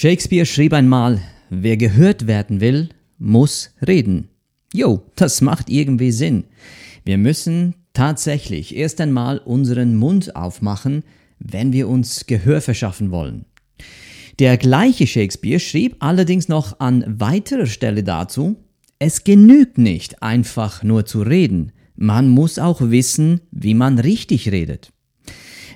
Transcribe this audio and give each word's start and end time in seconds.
Shakespeare 0.00 0.46
schrieb 0.46 0.74
einmal, 0.74 1.20
wer 1.50 1.76
gehört 1.76 2.28
werden 2.28 2.60
will, 2.60 2.90
muss 3.18 3.74
reden. 3.84 4.28
Jo, 4.72 5.02
das 5.16 5.40
macht 5.40 5.68
irgendwie 5.68 6.12
Sinn. 6.12 6.44
Wir 7.04 7.18
müssen 7.18 7.74
tatsächlich 7.94 8.76
erst 8.76 9.00
einmal 9.00 9.38
unseren 9.38 9.96
Mund 9.96 10.36
aufmachen, 10.36 11.02
wenn 11.40 11.72
wir 11.72 11.88
uns 11.88 12.26
Gehör 12.26 12.60
verschaffen 12.60 13.10
wollen. 13.10 13.46
Der 14.38 14.56
gleiche 14.56 15.08
Shakespeare 15.08 15.58
schrieb 15.58 15.96
allerdings 15.98 16.46
noch 16.46 16.78
an 16.78 17.04
weiterer 17.18 17.66
Stelle 17.66 18.04
dazu, 18.04 18.54
es 19.00 19.24
genügt 19.24 19.78
nicht 19.78 20.22
einfach 20.22 20.84
nur 20.84 21.06
zu 21.06 21.22
reden, 21.22 21.72
man 21.96 22.28
muss 22.28 22.60
auch 22.60 22.80
wissen, 22.82 23.40
wie 23.50 23.74
man 23.74 23.98
richtig 23.98 24.52
redet. 24.52 24.92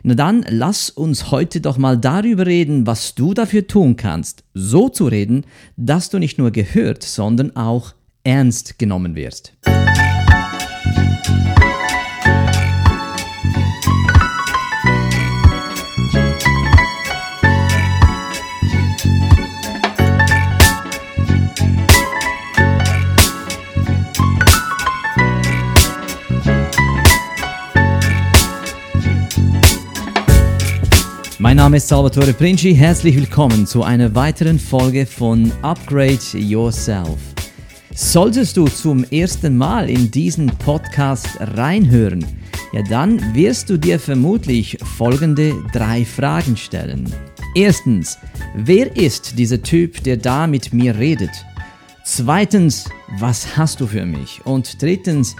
Na 0.05 0.14
dann 0.14 0.45
lass 0.48 0.91
uns 0.91 1.30
heute 1.30 1.61
doch 1.61 1.79
mal 1.79 1.96
darüber 1.96 2.45
reden, 2.45 2.89
was 2.89 3.14
du 3.14 3.34
dafür 3.34 3.69
tun 3.69 3.95
kannst, 3.95 4.43
so 4.52 4.89
zu 4.89 5.07
reden, 5.07 5.45
dass 5.77 6.10
du 6.10 6.19
nicht 6.19 6.38
nur 6.38 6.51
gehört, 6.51 7.05
sondern 7.05 7.55
auch 7.55 7.95
ernst 8.24 8.80
genommen 8.80 9.15
wirst. 9.15 9.52
Mein 31.42 31.56
Name 31.56 31.78
ist 31.78 31.88
Salvatore 31.88 32.32
Princi, 32.34 32.73
herzlich 32.73 33.16
willkommen 33.16 33.66
zu 33.66 33.82
einer 33.82 34.14
weiteren 34.14 34.60
Folge 34.60 35.05
von 35.05 35.51
Upgrade 35.62 36.20
Yourself. 36.34 37.18
Solltest 37.93 38.57
du 38.57 38.66
zum 38.66 39.02
ersten 39.10 39.57
Mal 39.57 39.90
in 39.90 40.09
diesen 40.09 40.46
Podcast 40.59 41.26
reinhören, 41.40 42.24
ja 42.73 42.82
dann 42.88 43.35
wirst 43.35 43.68
du 43.68 43.76
dir 43.76 43.98
vermutlich 43.98 44.79
folgende 44.96 45.52
drei 45.73 46.04
Fragen 46.04 46.57
stellen. 46.57 47.13
Erstens, 47.57 48.18
wer 48.54 48.96
ist 48.96 49.37
dieser 49.37 49.60
Typ, 49.60 50.01
der 50.04 50.18
da 50.18 50.46
mit 50.46 50.73
mir 50.73 50.96
redet? 50.96 51.32
Zweitens, 52.04 52.88
was 53.18 53.57
hast 53.57 53.80
du 53.80 53.88
für 53.88 54.07
mich? 54.07 54.40
Und 54.45 54.80
drittens, 54.80 55.35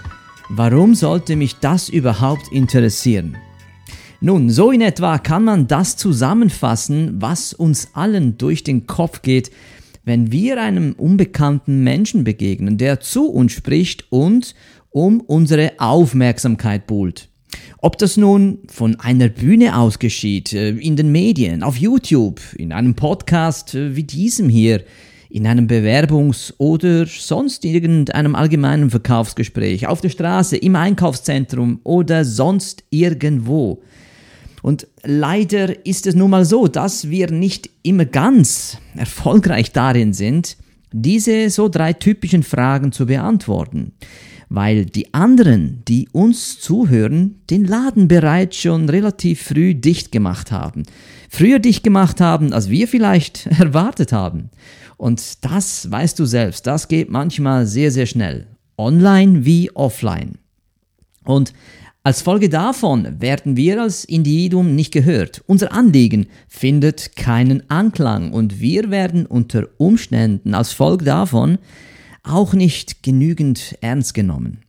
warum 0.49 0.95
sollte 0.95 1.37
mich 1.37 1.55
das 1.61 1.87
überhaupt 1.87 2.51
interessieren? 2.51 3.37
Nun, 4.25 4.49
so 4.49 4.71
in 4.71 4.79
etwa 4.79 5.17
kann 5.17 5.43
man 5.43 5.67
das 5.67 5.97
zusammenfassen, 5.97 7.21
was 7.21 7.51
uns 7.53 7.89
allen 7.91 8.37
durch 8.37 8.63
den 8.63 8.87
Kopf 8.87 9.21
geht, 9.21 9.51
wenn 10.05 10.31
wir 10.31 10.61
einem 10.61 10.93
unbekannten 10.93 11.83
Menschen 11.83 12.23
begegnen, 12.23 12.77
der 12.77 13.01
zu 13.01 13.29
uns 13.29 13.51
spricht 13.51 14.05
und 14.13 14.55
um 14.91 15.19
unsere 15.19 15.73
Aufmerksamkeit 15.77 16.87
buhlt. 16.87 17.27
Ob 17.79 17.97
das 17.97 18.15
nun 18.15 18.59
von 18.69 18.97
einer 18.97 19.27
Bühne 19.27 19.77
aus 19.77 19.99
geschieht, 19.99 20.53
äh, 20.53 20.69
in 20.69 20.95
den 20.95 21.11
Medien, 21.11 21.61
auf 21.61 21.75
YouTube, 21.75 22.39
in 22.55 22.71
einem 22.71 22.95
Podcast 22.95 23.75
äh, 23.75 23.93
wie 23.97 24.03
diesem 24.03 24.47
hier, 24.47 24.83
in 25.29 25.45
einem 25.45 25.67
Bewerbungs- 25.67 26.53
oder 26.59 27.07
sonst 27.07 27.65
irgendeinem 27.65 28.35
allgemeinen 28.35 28.89
Verkaufsgespräch, 28.89 29.85
auf 29.85 29.99
der 29.99 30.09
Straße, 30.09 30.55
im 30.55 30.77
Einkaufszentrum 30.77 31.81
oder 31.83 32.23
sonst 32.23 32.85
irgendwo. 32.89 33.83
Und 34.63 34.87
leider 35.03 35.85
ist 35.85 36.07
es 36.07 36.15
nun 36.15 36.31
mal 36.31 36.45
so, 36.45 36.67
dass 36.67 37.09
wir 37.09 37.29
nicht 37.29 37.69
immer 37.83 38.05
ganz 38.05 38.77
erfolgreich 38.95 39.73
darin 39.73 40.13
sind, 40.13 40.55
diese 40.93 41.49
so 41.49 41.67
drei 41.67 41.91
typischen 41.91 42.43
Fragen 42.43 42.93
zu 42.93 43.05
beantworten, 43.05 43.91
weil 44.47 44.85
die 44.85 45.13
anderen, 45.13 45.83
die 45.89 46.07
uns 46.13 46.61
zuhören, 46.61 47.41
den 47.49 47.65
Laden 47.65 48.07
bereits 48.07 48.55
schon 48.55 48.87
relativ 48.87 49.41
früh 49.41 49.75
dicht 49.75 50.13
gemacht 50.13 50.53
haben. 50.53 50.83
Früher 51.29 51.59
dicht 51.59 51.83
gemacht 51.83 52.21
haben, 52.21 52.53
als 52.53 52.69
wir 52.69 52.87
vielleicht 52.87 53.47
erwartet 53.59 54.13
haben. 54.13 54.49
Und 54.95 55.43
das 55.43 55.91
weißt 55.91 56.17
du 56.17 56.25
selbst, 56.25 56.67
das 56.67 56.87
geht 56.87 57.09
manchmal 57.09 57.65
sehr, 57.65 57.91
sehr 57.91 58.05
schnell. 58.05 58.47
Online 58.77 59.43
wie 59.43 59.75
offline. 59.75 60.37
Und 61.25 61.51
als 62.05 62.21
Folge 62.21 62.49
davon 62.49 63.21
werden 63.21 63.55
wir 63.55 63.81
als 63.81 64.03
Individuum 64.03 64.75
nicht 64.75 64.91
gehört. 64.91 65.41
Unser 65.47 65.71
Anliegen 65.71 66.27
findet 66.49 67.15
keinen 67.15 67.69
Anklang 67.69 68.33
und 68.33 68.59
wir 68.59 68.91
werden 68.91 69.25
unter 69.25 69.69
Umständen 69.77 70.53
als 70.53 70.73
Folge 70.73 71.05
davon 71.05 71.59
auch 72.21 72.53
nicht 72.53 73.03
genügend 73.03 73.77
ernst 73.79 74.13
genommen. 74.13 74.59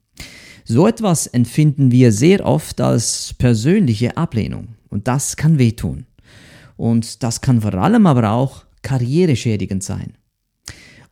So 0.65 0.87
etwas 0.87 1.27
empfinden 1.27 1.91
wir 1.91 2.12
sehr 2.12 2.47
oft 2.47 2.81
als 2.81 3.34
persönliche 3.37 4.16
Ablehnung 4.16 4.69
und 4.89 5.09
das 5.09 5.37
kann 5.37 5.59
wehtun. 5.59 6.06
Und 6.77 7.25
das 7.25 7.41
kann 7.41 7.62
vor 7.62 7.75
allem 7.75 8.06
aber 8.06 8.31
auch 8.31 8.65
karriereschädigend 8.83 9.83
sein. 9.83 10.15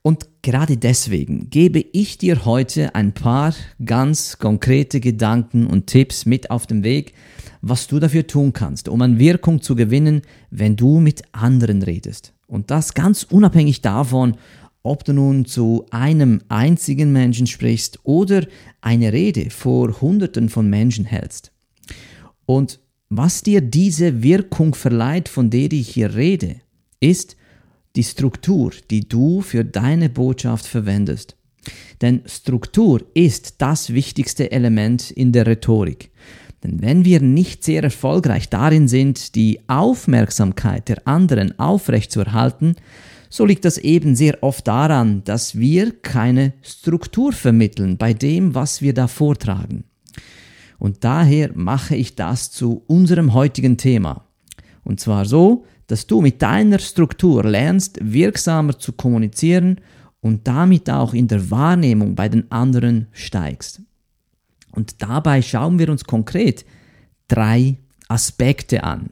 Und 0.02 0.26
gerade 0.42 0.76
deswegen 0.76 1.48
gebe 1.48 1.78
ich 1.92 2.18
dir 2.18 2.44
heute 2.44 2.94
ein 2.96 3.12
paar 3.12 3.54
ganz 3.84 4.38
konkrete 4.38 4.98
Gedanken 4.98 5.68
und 5.68 5.86
Tipps 5.86 6.26
mit 6.26 6.50
auf 6.50 6.66
den 6.66 6.82
Weg, 6.82 7.14
was 7.60 7.86
du 7.86 8.00
dafür 8.00 8.26
tun 8.26 8.52
kannst, 8.52 8.88
um 8.88 9.00
an 9.00 9.20
Wirkung 9.20 9.62
zu 9.62 9.76
gewinnen, 9.76 10.22
wenn 10.50 10.74
du 10.74 10.98
mit 10.98 11.22
anderen 11.30 11.82
redest. 11.82 12.34
Und 12.48 12.72
das 12.72 12.94
ganz 12.94 13.22
unabhängig 13.22 13.80
davon, 13.80 14.36
ob 14.82 15.04
du 15.04 15.12
nun 15.12 15.44
zu 15.44 15.86
einem 15.90 16.40
einzigen 16.48 17.12
Menschen 17.12 17.46
sprichst 17.46 18.00
oder 18.02 18.44
eine 18.80 19.12
Rede 19.12 19.50
vor 19.50 20.00
Hunderten 20.00 20.48
von 20.48 20.68
Menschen 20.68 21.04
hältst. 21.04 21.52
Und 22.44 22.80
was 23.08 23.44
dir 23.44 23.60
diese 23.60 24.24
Wirkung 24.24 24.74
verleiht, 24.74 25.28
von 25.28 25.50
der 25.50 25.70
ich 25.72 25.90
hier 25.90 26.16
rede, 26.16 26.56
ist, 26.98 27.36
die 27.96 28.04
Struktur, 28.04 28.72
die 28.90 29.08
du 29.08 29.40
für 29.40 29.64
deine 29.64 30.08
Botschaft 30.08 30.66
verwendest. 30.66 31.36
Denn 32.00 32.22
Struktur 32.26 33.04
ist 33.14 33.56
das 33.58 33.92
wichtigste 33.92 34.50
Element 34.50 35.10
in 35.10 35.32
der 35.32 35.46
Rhetorik. 35.46 36.10
Denn 36.62 36.80
wenn 36.80 37.04
wir 37.04 37.20
nicht 37.20 37.64
sehr 37.64 37.82
erfolgreich 37.82 38.48
darin 38.48 38.88
sind, 38.88 39.34
die 39.34 39.60
Aufmerksamkeit 39.68 40.88
der 40.88 41.06
anderen 41.06 41.58
aufrechtzuerhalten, 41.58 42.76
so 43.28 43.44
liegt 43.44 43.64
das 43.64 43.78
eben 43.78 44.14
sehr 44.14 44.42
oft 44.42 44.68
daran, 44.68 45.24
dass 45.24 45.58
wir 45.58 45.90
keine 46.02 46.52
Struktur 46.62 47.32
vermitteln 47.32 47.96
bei 47.96 48.12
dem, 48.12 48.54
was 48.54 48.82
wir 48.82 48.94
da 48.94 49.08
vortragen. 49.08 49.84
Und 50.78 51.04
daher 51.04 51.50
mache 51.54 51.96
ich 51.96 52.14
das 52.14 52.50
zu 52.50 52.82
unserem 52.86 53.32
heutigen 53.32 53.76
Thema. 53.76 54.26
Und 54.84 55.00
zwar 55.00 55.24
so, 55.24 55.64
dass 55.92 56.06
du 56.06 56.22
mit 56.22 56.40
deiner 56.40 56.78
Struktur 56.78 57.44
lernst, 57.44 57.98
wirksamer 58.00 58.78
zu 58.78 58.92
kommunizieren 58.92 59.78
und 60.22 60.48
damit 60.48 60.88
auch 60.88 61.12
in 61.12 61.28
der 61.28 61.50
Wahrnehmung 61.50 62.14
bei 62.14 62.30
den 62.30 62.50
anderen 62.50 63.08
steigst. 63.12 63.82
Und 64.70 65.02
dabei 65.02 65.42
schauen 65.42 65.78
wir 65.78 65.90
uns 65.90 66.04
konkret 66.04 66.64
drei 67.28 67.76
Aspekte 68.08 68.84
an. 68.84 69.10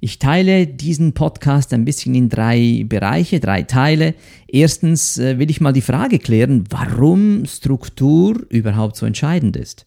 Ich 0.00 0.20
teile 0.20 0.68
diesen 0.68 1.12
Podcast 1.12 1.72
ein 1.72 1.84
bisschen 1.84 2.14
in 2.14 2.28
drei 2.28 2.84
Bereiche, 2.88 3.40
drei 3.40 3.64
Teile. 3.64 4.14
Erstens 4.46 5.18
äh, 5.18 5.40
will 5.40 5.50
ich 5.50 5.60
mal 5.60 5.72
die 5.72 5.80
Frage 5.80 6.20
klären, 6.20 6.62
warum 6.70 7.46
Struktur 7.46 8.46
überhaupt 8.48 8.94
so 8.94 9.06
entscheidend 9.06 9.56
ist. 9.56 9.86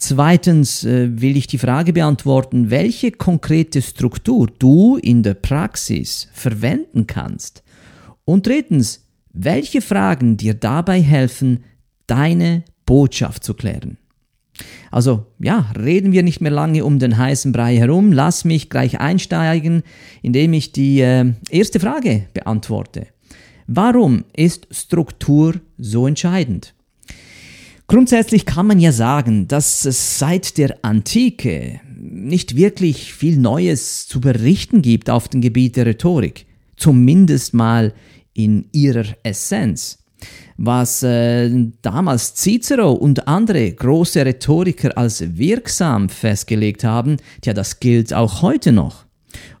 Zweitens 0.00 0.82
äh, 0.82 1.20
will 1.20 1.36
ich 1.36 1.46
die 1.46 1.58
Frage 1.58 1.92
beantworten, 1.92 2.70
welche 2.70 3.12
konkrete 3.12 3.82
Struktur 3.82 4.48
du 4.58 4.96
in 4.96 5.22
der 5.22 5.34
Praxis 5.34 6.26
verwenden 6.32 7.06
kannst. 7.06 7.62
Und 8.24 8.46
drittens, 8.46 9.06
welche 9.34 9.82
Fragen 9.82 10.38
dir 10.38 10.54
dabei 10.54 11.02
helfen, 11.02 11.64
deine 12.06 12.64
Botschaft 12.86 13.44
zu 13.44 13.52
klären. 13.52 13.98
Also 14.90 15.26
ja, 15.38 15.70
reden 15.78 16.12
wir 16.12 16.22
nicht 16.22 16.40
mehr 16.40 16.50
lange 16.50 16.84
um 16.86 16.98
den 16.98 17.18
heißen 17.18 17.52
Brei 17.52 17.76
herum. 17.76 18.10
Lass 18.10 18.46
mich 18.46 18.70
gleich 18.70 19.00
einsteigen, 19.00 19.82
indem 20.22 20.54
ich 20.54 20.72
die 20.72 21.00
äh, 21.00 21.30
erste 21.50 21.78
Frage 21.78 22.26
beantworte. 22.32 23.06
Warum 23.66 24.24
ist 24.34 24.66
Struktur 24.70 25.60
so 25.76 26.06
entscheidend? 26.06 26.74
Grundsätzlich 27.90 28.46
kann 28.46 28.68
man 28.68 28.78
ja 28.78 28.92
sagen, 28.92 29.48
dass 29.48 29.84
es 29.84 30.20
seit 30.20 30.58
der 30.58 30.76
Antike 30.82 31.80
nicht 31.98 32.54
wirklich 32.54 33.12
viel 33.12 33.36
Neues 33.36 34.06
zu 34.06 34.20
berichten 34.20 34.80
gibt 34.80 35.10
auf 35.10 35.26
dem 35.26 35.40
Gebiet 35.40 35.74
der 35.74 35.86
Rhetorik, 35.86 36.46
zumindest 36.76 37.52
mal 37.52 37.92
in 38.32 38.66
ihrer 38.70 39.06
Essenz. 39.24 40.04
Was 40.56 41.02
äh, 41.02 41.50
damals 41.82 42.36
Cicero 42.36 42.92
und 42.92 43.26
andere 43.26 43.72
große 43.72 44.24
Rhetoriker 44.24 44.96
als 44.96 45.36
wirksam 45.36 46.08
festgelegt 46.10 46.84
haben, 46.84 47.16
tja, 47.40 47.54
das 47.54 47.80
gilt 47.80 48.14
auch 48.14 48.40
heute 48.40 48.70
noch. 48.70 49.04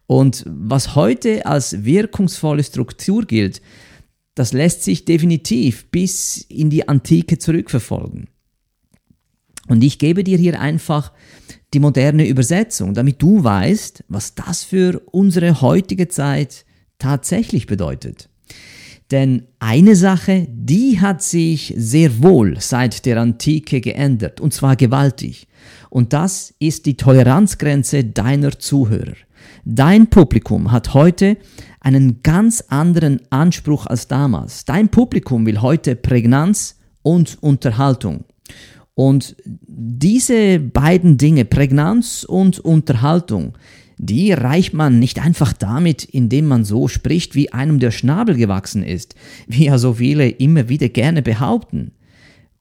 Und 0.06 0.44
was 0.46 0.94
heute 0.94 1.46
als 1.46 1.84
wirkungsvolle 1.84 2.62
Struktur 2.62 3.24
gilt, 3.26 3.60
das 4.34 4.52
lässt 4.52 4.84
sich 4.84 5.04
definitiv 5.04 5.90
bis 5.90 6.38
in 6.48 6.70
die 6.70 6.88
Antike 6.88 7.38
zurückverfolgen. 7.38 8.28
Und 9.68 9.84
ich 9.84 9.98
gebe 9.98 10.24
dir 10.24 10.38
hier 10.38 10.60
einfach 10.60 11.12
die 11.74 11.80
moderne 11.80 12.26
Übersetzung, 12.26 12.94
damit 12.94 13.22
du 13.22 13.44
weißt, 13.44 14.04
was 14.08 14.34
das 14.34 14.64
für 14.64 15.00
unsere 15.12 15.60
heutige 15.60 16.08
Zeit 16.08 16.64
tatsächlich 16.98 17.66
bedeutet. 17.66 18.28
Denn 19.10 19.46
eine 19.58 19.96
Sache, 19.96 20.46
die 20.50 21.00
hat 21.00 21.22
sich 21.22 21.74
sehr 21.76 22.22
wohl 22.22 22.60
seit 22.60 23.06
der 23.06 23.20
Antike 23.20 23.80
geändert, 23.80 24.40
und 24.40 24.54
zwar 24.54 24.76
gewaltig. 24.76 25.48
Und 25.88 26.12
das 26.12 26.54
ist 26.60 26.86
die 26.86 26.96
Toleranzgrenze 26.96 28.04
deiner 28.04 28.58
Zuhörer. 28.58 29.14
Dein 29.64 30.08
Publikum 30.08 30.70
hat 30.70 30.94
heute 30.94 31.36
einen 31.80 32.22
ganz 32.22 32.62
anderen 32.68 33.20
Anspruch 33.30 33.86
als 33.86 34.06
damals. 34.06 34.64
Dein 34.64 34.88
Publikum 34.88 35.46
will 35.46 35.60
heute 35.60 35.96
Prägnanz 35.96 36.78
und 37.02 37.38
Unterhaltung. 37.42 38.24
Und 38.94 39.36
diese 39.46 40.58
beiden 40.60 41.16
Dinge, 41.16 41.46
Prägnanz 41.46 42.24
und 42.24 42.58
Unterhaltung, 42.58 43.56
die 43.96 44.30
erreicht 44.30 44.72
man 44.72 44.98
nicht 44.98 45.18
einfach 45.18 45.52
damit, 45.52 46.04
indem 46.04 46.46
man 46.46 46.64
so 46.64 46.88
spricht, 46.88 47.34
wie 47.34 47.52
einem 47.52 47.78
der 47.78 47.90
Schnabel 47.90 48.36
gewachsen 48.36 48.82
ist, 48.82 49.14
wie 49.46 49.66
ja 49.66 49.78
so 49.78 49.94
viele 49.94 50.28
immer 50.28 50.68
wieder 50.68 50.88
gerne 50.88 51.22
behaupten. 51.22 51.92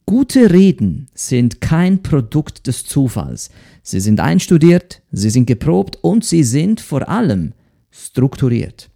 Gute 0.06 0.51
Reden 0.51 1.07
sind 1.13 1.62
kein 1.62 2.01
Produkt 2.01 2.68
des 2.68 2.83
Zufalls. 2.83 3.51
Sie 3.83 4.00
sind 4.00 4.19
einstudiert, 4.19 5.01
sie 5.12 5.30
sind 5.30 5.45
geprobt 5.45 5.98
und 6.01 6.25
sie 6.25 6.44
sind 6.44 6.81
vor 6.81 7.07
allem 7.07 7.54
strukturiert. 7.92 8.88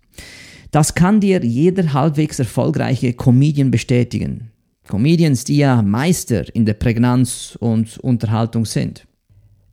Das 0.74 0.96
kann 0.96 1.20
dir 1.20 1.46
jeder 1.46 1.94
halbwegs 1.94 2.40
erfolgreiche 2.40 3.14
Comedian 3.14 3.70
bestätigen. 3.70 4.50
Comedians, 4.88 5.44
die 5.44 5.58
ja 5.58 5.84
Meister 5.84 6.46
in 6.56 6.66
der 6.66 6.74
Prägnanz 6.74 7.56
und 7.60 8.00
Unterhaltung 8.00 8.66
sind. 8.66 9.06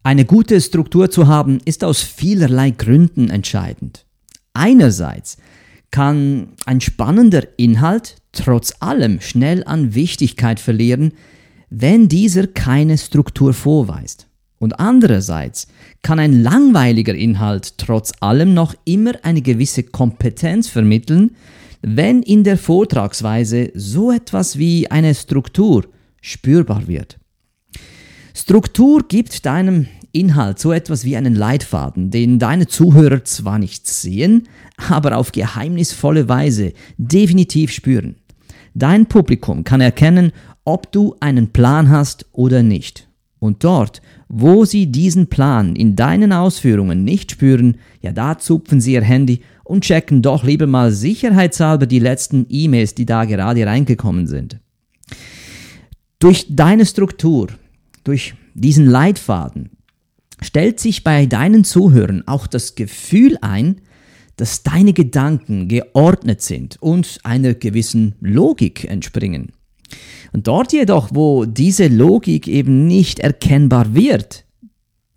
Eine 0.02 0.26
gute 0.26 0.60
Struktur 0.60 1.10
zu 1.10 1.26
haben, 1.26 1.58
ist 1.64 1.84
aus 1.84 2.02
vielerlei 2.02 2.70
Gründen 2.70 3.30
entscheidend. 3.30 4.04
Einerseits 4.52 5.38
kann 5.90 6.48
ein 6.66 6.82
spannender 6.82 7.44
Inhalt 7.56 8.16
trotz 8.32 8.74
allem 8.80 9.22
schnell 9.22 9.64
an 9.64 9.94
Wichtigkeit 9.94 10.60
verlieren, 10.60 11.14
wenn 11.70 12.08
dieser 12.08 12.46
keine 12.46 12.98
Struktur 12.98 13.54
vorweist. 13.54 14.29
Und 14.60 14.78
andererseits 14.78 15.68
kann 16.02 16.18
ein 16.18 16.42
langweiliger 16.42 17.14
Inhalt 17.14 17.78
trotz 17.78 18.12
allem 18.20 18.52
noch 18.52 18.74
immer 18.84 19.12
eine 19.22 19.40
gewisse 19.40 19.82
Kompetenz 19.82 20.68
vermitteln, 20.68 21.34
wenn 21.80 22.22
in 22.22 22.44
der 22.44 22.58
Vortragsweise 22.58 23.72
so 23.74 24.12
etwas 24.12 24.58
wie 24.58 24.90
eine 24.90 25.14
Struktur 25.14 25.86
spürbar 26.20 26.86
wird. 26.86 27.18
Struktur 28.34 29.02
gibt 29.08 29.46
deinem 29.46 29.86
Inhalt 30.12 30.58
so 30.58 30.72
etwas 30.72 31.04
wie 31.06 31.16
einen 31.16 31.34
Leitfaden, 31.34 32.10
den 32.10 32.38
deine 32.38 32.66
Zuhörer 32.66 33.24
zwar 33.24 33.58
nicht 33.58 33.86
sehen, 33.86 34.46
aber 34.76 35.16
auf 35.16 35.32
geheimnisvolle 35.32 36.28
Weise 36.28 36.74
definitiv 36.98 37.72
spüren. 37.72 38.16
Dein 38.74 39.06
Publikum 39.06 39.64
kann 39.64 39.80
erkennen, 39.80 40.32
ob 40.64 40.92
du 40.92 41.16
einen 41.20 41.48
Plan 41.48 41.88
hast 41.88 42.26
oder 42.32 42.62
nicht. 42.62 43.08
Und 43.38 43.64
dort, 43.64 44.02
wo 44.32 44.64
sie 44.64 44.86
diesen 44.86 45.26
Plan 45.26 45.74
in 45.74 45.96
deinen 45.96 46.32
Ausführungen 46.32 47.02
nicht 47.02 47.32
spüren, 47.32 47.78
ja 48.00 48.12
da 48.12 48.38
zupfen 48.38 48.80
sie 48.80 48.92
ihr 48.92 49.02
Handy 49.02 49.40
und 49.64 49.82
checken 49.82 50.22
doch 50.22 50.44
lieber 50.44 50.68
mal 50.68 50.92
sicherheitshalber 50.92 51.86
die 51.86 51.98
letzten 51.98 52.46
E-Mails, 52.48 52.94
die 52.94 53.06
da 53.06 53.24
gerade 53.24 53.66
reingekommen 53.66 54.28
sind. 54.28 54.60
Durch 56.20 56.46
deine 56.48 56.86
Struktur, 56.86 57.48
durch 58.04 58.34
diesen 58.54 58.86
Leitfaden, 58.86 59.70
stellt 60.40 60.78
sich 60.78 61.02
bei 61.02 61.26
deinen 61.26 61.64
Zuhörern 61.64 62.22
auch 62.28 62.46
das 62.46 62.76
Gefühl 62.76 63.36
ein, 63.40 63.80
dass 64.36 64.62
deine 64.62 64.92
Gedanken 64.92 65.66
geordnet 65.66 66.40
sind 66.40 66.76
und 66.80 67.18
einer 67.24 67.54
gewissen 67.54 68.14
Logik 68.20 68.84
entspringen. 68.84 69.50
Und 70.32 70.46
dort 70.46 70.72
jedoch, 70.72 71.10
wo 71.12 71.44
diese 71.44 71.88
Logik 71.88 72.46
eben 72.46 72.86
nicht 72.86 73.18
erkennbar 73.18 73.94
wird, 73.94 74.44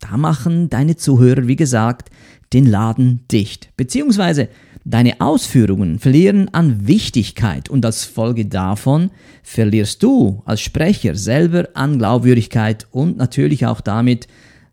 da 0.00 0.16
machen 0.16 0.68
deine 0.68 0.96
Zuhörer, 0.96 1.46
wie 1.46 1.56
gesagt, 1.56 2.10
den 2.52 2.66
Laden 2.66 3.24
dicht. 3.30 3.70
Beziehungsweise 3.76 4.48
deine 4.84 5.20
Ausführungen 5.20 5.98
verlieren 5.98 6.52
an 6.52 6.86
Wichtigkeit 6.86 7.70
und 7.70 7.84
als 7.86 8.04
Folge 8.04 8.46
davon 8.46 9.10
verlierst 9.42 10.02
du 10.02 10.42
als 10.44 10.60
Sprecher 10.60 11.14
selber 11.16 11.68
an 11.74 11.98
Glaubwürdigkeit 11.98 12.86
und 12.90 13.16
natürlich 13.16 13.66
auch 13.66 13.80
damit 13.80 14.28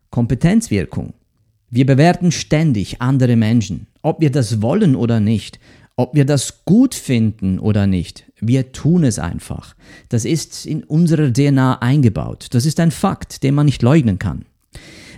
Kompetenzwirkung. 0.09 1.13
Wir 1.69 1.85
bewerten 1.85 2.31
ständig 2.31 3.01
andere 3.01 3.37
Menschen, 3.37 3.87
ob 4.01 4.19
wir 4.19 4.29
das 4.29 4.61
wollen 4.61 4.95
oder 4.95 5.21
nicht, 5.21 5.59
ob 5.95 6.15
wir 6.15 6.25
das 6.25 6.65
gut 6.65 6.93
finden 6.93 7.59
oder 7.59 7.87
nicht. 7.87 8.25
Wir 8.41 8.71
tun 8.71 9.03
es 9.03 9.19
einfach. 9.19 9.75
Das 10.09 10.25
ist 10.25 10.65
in 10.65 10.83
unserer 10.83 11.31
DNA 11.31 11.79
eingebaut. 11.81 12.47
Das 12.51 12.65
ist 12.65 12.79
ein 12.79 12.91
Fakt, 12.91 13.43
den 13.43 13.55
man 13.55 13.67
nicht 13.67 13.81
leugnen 13.83 14.19
kann. 14.19 14.45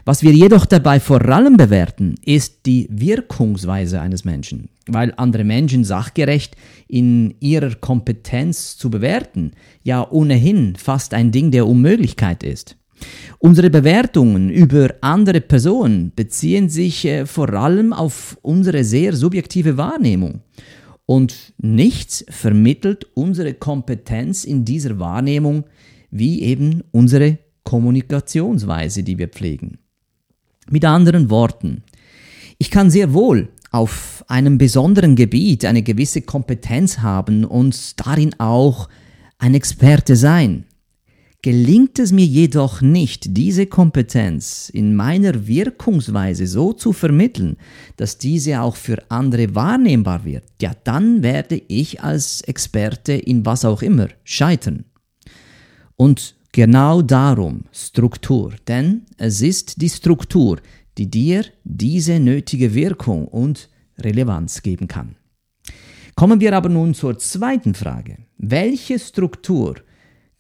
Was 0.06 0.22
wir 0.22 0.34
jedoch 0.34 0.66
dabei 0.66 1.00
vor 1.00 1.22
allem 1.30 1.56
bewerten, 1.56 2.16
ist 2.26 2.66
die 2.66 2.88
Wirkungsweise 2.92 4.02
eines 4.02 4.26
Menschen, 4.26 4.68
weil 4.86 5.14
andere 5.16 5.46
Menschen 5.46 5.86
sachgerecht 5.86 6.58
in 6.90 7.36
ihrer 7.40 7.76
Kompetenz 7.76 8.76
zu 8.76 8.90
bewerten 8.90 9.52
ja 9.82 10.06
ohnehin 10.12 10.76
fast 10.76 11.14
ein 11.14 11.32
Ding 11.32 11.52
der 11.52 11.68
Unmöglichkeit 11.68 12.44
ist. 12.44 12.76
Unsere 13.40 13.70
Bewertungen 13.70 14.50
über 14.50 14.94
andere 15.00 15.40
Personen 15.40 16.12
beziehen 16.16 16.70
sich 16.70 17.06
äh, 17.06 17.26
vor 17.26 17.54
allem 17.54 17.94
auf 17.94 18.38
unsere 18.42 18.84
sehr 18.84 19.14
subjektive 19.14 19.78
Wahrnehmung. 19.78 20.42
Und 21.14 21.54
nichts 21.60 22.26
vermittelt 22.28 23.06
unsere 23.14 23.54
Kompetenz 23.54 24.46
in 24.46 24.66
dieser 24.66 24.98
Wahrnehmung 24.98 25.66
wie 26.10 26.42
eben 26.42 26.82
unsere 26.90 27.38
Kommunikationsweise, 27.64 29.04
die 29.04 29.20
wir 29.20 29.28
pflegen. 29.28 29.78
Mit 30.72 30.86
anderen 30.86 31.30
Worten, 31.30 31.84
ich 32.58 32.72
kann 32.72 32.90
sehr 32.90 33.14
wohl 33.14 33.50
auf 33.70 34.26
einem 34.28 34.58
besonderen 34.58 35.16
Gebiet 35.16 35.66
eine 35.66 35.84
gewisse 35.84 36.24
Kompetenz 36.24 36.98
haben 36.98 37.46
und 37.46 38.04
darin 38.04 38.34
auch 38.40 38.90
ein 39.38 39.54
Experte 39.54 40.16
sein. 40.16 40.66
Gelingt 41.44 42.00
es 42.00 42.14
mir 42.14 42.26
jedoch 42.26 42.80
nicht, 42.80 43.36
diese 43.36 43.66
Kompetenz 43.66 44.70
in 44.70 44.96
meiner 44.96 45.46
Wirkungsweise 45.46 46.48
so 46.48 46.72
zu 46.72 46.94
vermitteln, 46.94 47.58
dass 47.98 48.18
diese 48.18 48.62
auch 48.62 48.78
für 48.78 49.04
andere 49.12 49.54
wahrnehmbar 49.54 50.24
wird, 50.24 50.46
ja 50.62 50.72
dann 50.86 51.22
werde 51.22 51.62
ich 51.68 52.02
als 52.02 52.40
Experte 52.44 53.12
in 53.12 53.46
was 53.46 53.66
auch 53.66 53.82
immer 53.82 54.08
scheitern. 54.24 54.86
Und 55.98 56.36
genau 56.54 57.02
darum 57.02 57.66
Struktur, 57.74 58.54
denn 58.70 59.02
es 59.18 59.42
ist 59.42 59.82
die 59.82 59.90
Struktur, 59.90 60.62
die 60.98 61.12
dir 61.12 61.44
diese 61.66 62.22
nötige 62.22 62.74
Wirkung 62.74 63.28
und 63.28 63.70
Relevanz 63.98 64.62
geben 64.62 64.88
kann. 64.88 65.18
Kommen 66.16 66.40
wir 66.40 66.56
aber 66.56 66.70
nun 66.70 66.94
zur 66.94 67.18
zweiten 67.20 67.74
Frage. 67.74 68.20
Welche 68.38 68.98
Struktur 68.98 69.76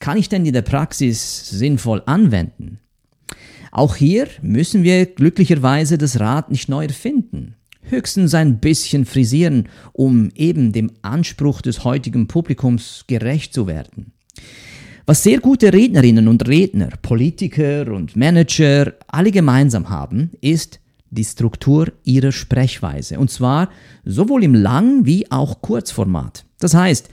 kann 0.03 0.17
ich 0.17 0.27
denn 0.27 0.45
in 0.45 0.51
der 0.51 0.63
Praxis 0.63 1.49
sinnvoll 1.49 2.03
anwenden? 2.05 2.79
Auch 3.71 3.95
hier 3.95 4.27
müssen 4.41 4.83
wir 4.83 5.05
glücklicherweise 5.05 5.97
das 5.97 6.19
Rad 6.19 6.51
nicht 6.51 6.67
neu 6.67 6.83
erfinden. 6.83 7.55
Höchstens 7.83 8.33
ein 8.33 8.59
bisschen 8.59 9.05
frisieren, 9.05 9.69
um 9.93 10.29
eben 10.35 10.73
dem 10.73 10.91
Anspruch 11.03 11.61
des 11.61 11.85
heutigen 11.85 12.27
Publikums 12.27 13.05
gerecht 13.07 13.53
zu 13.53 13.65
werden. 13.65 14.11
Was 15.05 15.23
sehr 15.23 15.39
gute 15.39 15.71
Rednerinnen 15.71 16.27
und 16.27 16.49
Redner, 16.49 16.89
Politiker 17.01 17.89
und 17.93 18.17
Manager 18.17 18.91
alle 19.07 19.31
gemeinsam 19.31 19.89
haben, 19.89 20.31
ist 20.41 20.81
die 21.11 21.23
Struktur 21.23 21.93
ihrer 22.03 22.33
Sprechweise. 22.33 23.19
Und 23.19 23.31
zwar 23.31 23.69
sowohl 24.03 24.43
im 24.43 24.53
Lang- 24.53 25.05
wie 25.05 25.31
auch 25.31 25.61
Kurzformat. 25.61 26.43
Das 26.59 26.73
heißt, 26.73 27.07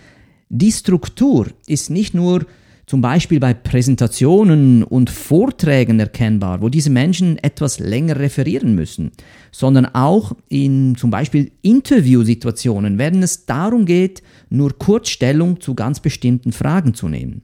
die 0.48 0.72
Struktur 0.72 1.46
ist 1.68 1.90
nicht 1.90 2.14
nur 2.14 2.46
zum 2.90 3.02
Beispiel 3.02 3.38
bei 3.38 3.54
Präsentationen 3.54 4.82
und 4.82 5.10
Vorträgen 5.10 6.00
erkennbar, 6.00 6.60
wo 6.60 6.68
diese 6.68 6.90
Menschen 6.90 7.38
etwas 7.38 7.78
länger 7.78 8.18
referieren 8.18 8.74
müssen, 8.74 9.12
sondern 9.52 9.86
auch 9.86 10.32
in 10.48 10.96
zum 10.96 11.08
Beispiel 11.08 11.52
Interviewsituationen, 11.62 12.98
wenn 12.98 13.22
es 13.22 13.46
darum 13.46 13.84
geht, 13.84 14.24
nur 14.48 14.76
kurz 14.76 15.08
Stellung 15.08 15.60
zu 15.60 15.76
ganz 15.76 16.00
bestimmten 16.00 16.50
Fragen 16.50 16.92
zu 16.92 17.08
nehmen. 17.08 17.42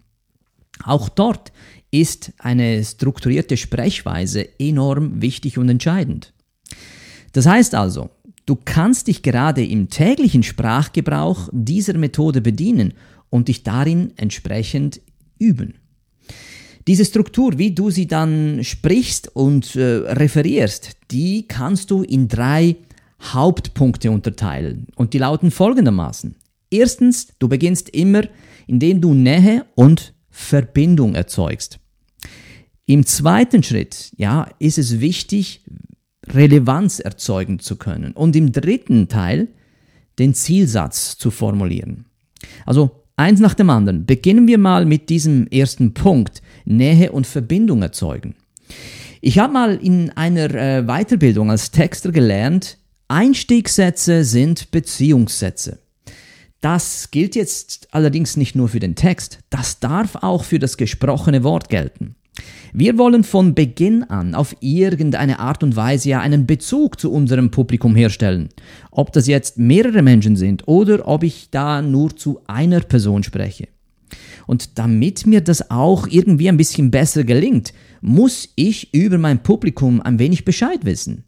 Auch 0.82 1.08
dort 1.08 1.52
ist 1.92 2.32
eine 2.38 2.82
strukturierte 2.82 3.56
Sprechweise 3.56 4.48
enorm 4.58 5.22
wichtig 5.22 5.58
und 5.58 5.68
entscheidend. 5.68 6.34
Das 7.30 7.46
heißt 7.46 7.76
also, 7.76 8.10
Du 8.48 8.56
kannst 8.64 9.08
dich 9.08 9.22
gerade 9.22 9.66
im 9.66 9.90
täglichen 9.90 10.44
Sprachgebrauch 10.44 11.48
dieser 11.50 11.98
Methode 11.98 12.40
bedienen 12.40 12.94
und 13.28 13.48
dich 13.48 13.64
darin 13.64 14.12
entsprechend 14.16 15.00
üben. 15.38 15.74
Diese 16.86 17.04
Struktur, 17.04 17.58
wie 17.58 17.74
du 17.74 17.90
sie 17.90 18.06
dann 18.06 18.62
sprichst 18.62 19.34
und 19.34 19.74
äh, 19.74 19.82
referierst, 19.82 20.96
die 21.10 21.48
kannst 21.48 21.90
du 21.90 22.02
in 22.02 22.28
drei 22.28 22.76
Hauptpunkte 23.20 24.10
unterteilen 24.10 24.86
und 24.94 25.12
die 25.12 25.18
lauten 25.18 25.50
folgendermaßen. 25.50 26.36
Erstens, 26.70 27.28
du 27.38 27.48
beginnst 27.48 27.88
immer, 27.90 28.22
indem 28.66 29.00
du 29.00 29.14
Nähe 29.14 29.64
und 29.74 30.14
Verbindung 30.30 31.14
erzeugst. 31.14 31.80
Im 32.84 33.04
zweiten 33.04 33.62
Schritt, 33.62 34.12
ja, 34.16 34.48
ist 34.60 34.78
es 34.78 35.00
wichtig, 35.00 35.64
Relevanz 36.28 37.00
erzeugen 37.00 37.58
zu 37.58 37.76
können. 37.76 38.12
Und 38.12 38.36
im 38.36 38.52
dritten 38.52 39.08
Teil, 39.08 39.48
den 40.18 40.34
Zielsatz 40.34 41.16
zu 41.16 41.30
formulieren. 41.30 42.06
Also 42.64 43.05
eins 43.16 43.40
nach 43.40 43.54
dem 43.54 43.70
anderen. 43.70 44.06
Beginnen 44.06 44.46
wir 44.46 44.58
mal 44.58 44.84
mit 44.84 45.08
diesem 45.08 45.46
ersten 45.48 45.94
Punkt, 45.94 46.42
Nähe 46.64 47.12
und 47.12 47.26
Verbindung 47.26 47.82
erzeugen. 47.82 48.34
Ich 49.20 49.38
habe 49.38 49.52
mal 49.52 49.76
in 49.76 50.10
einer 50.10 50.54
äh, 50.54 50.82
Weiterbildung 50.82 51.50
als 51.50 51.70
Texter 51.70 52.12
gelernt, 52.12 52.78
Einstiegssätze 53.08 54.24
sind 54.24 54.70
Beziehungssätze. 54.70 55.78
Das 56.60 57.10
gilt 57.10 57.36
jetzt 57.36 57.88
allerdings 57.92 58.36
nicht 58.36 58.56
nur 58.56 58.68
für 58.68 58.80
den 58.80 58.94
Text, 58.94 59.38
das 59.50 59.78
darf 59.78 60.16
auch 60.16 60.44
für 60.44 60.58
das 60.58 60.76
gesprochene 60.76 61.44
Wort 61.44 61.68
gelten. 61.68 62.15
Wir 62.78 62.98
wollen 62.98 63.24
von 63.24 63.54
Beginn 63.54 64.02
an 64.02 64.34
auf 64.34 64.54
irgendeine 64.60 65.38
Art 65.38 65.62
und 65.62 65.76
Weise 65.76 66.10
ja 66.10 66.20
einen 66.20 66.44
Bezug 66.44 67.00
zu 67.00 67.10
unserem 67.10 67.50
Publikum 67.50 67.96
herstellen. 67.96 68.50
Ob 68.90 69.14
das 69.14 69.26
jetzt 69.26 69.56
mehrere 69.56 70.02
Menschen 70.02 70.36
sind 70.36 70.68
oder 70.68 71.08
ob 71.08 71.22
ich 71.22 71.48
da 71.50 71.80
nur 71.80 72.14
zu 72.14 72.40
einer 72.46 72.80
Person 72.80 73.22
spreche. 73.22 73.68
Und 74.46 74.78
damit 74.78 75.26
mir 75.26 75.40
das 75.40 75.70
auch 75.70 76.06
irgendwie 76.06 76.50
ein 76.50 76.58
bisschen 76.58 76.90
besser 76.90 77.24
gelingt, 77.24 77.72
muss 78.02 78.50
ich 78.56 78.92
über 78.92 79.16
mein 79.16 79.42
Publikum 79.42 80.02
ein 80.02 80.18
wenig 80.18 80.44
Bescheid 80.44 80.84
wissen. 80.84 81.24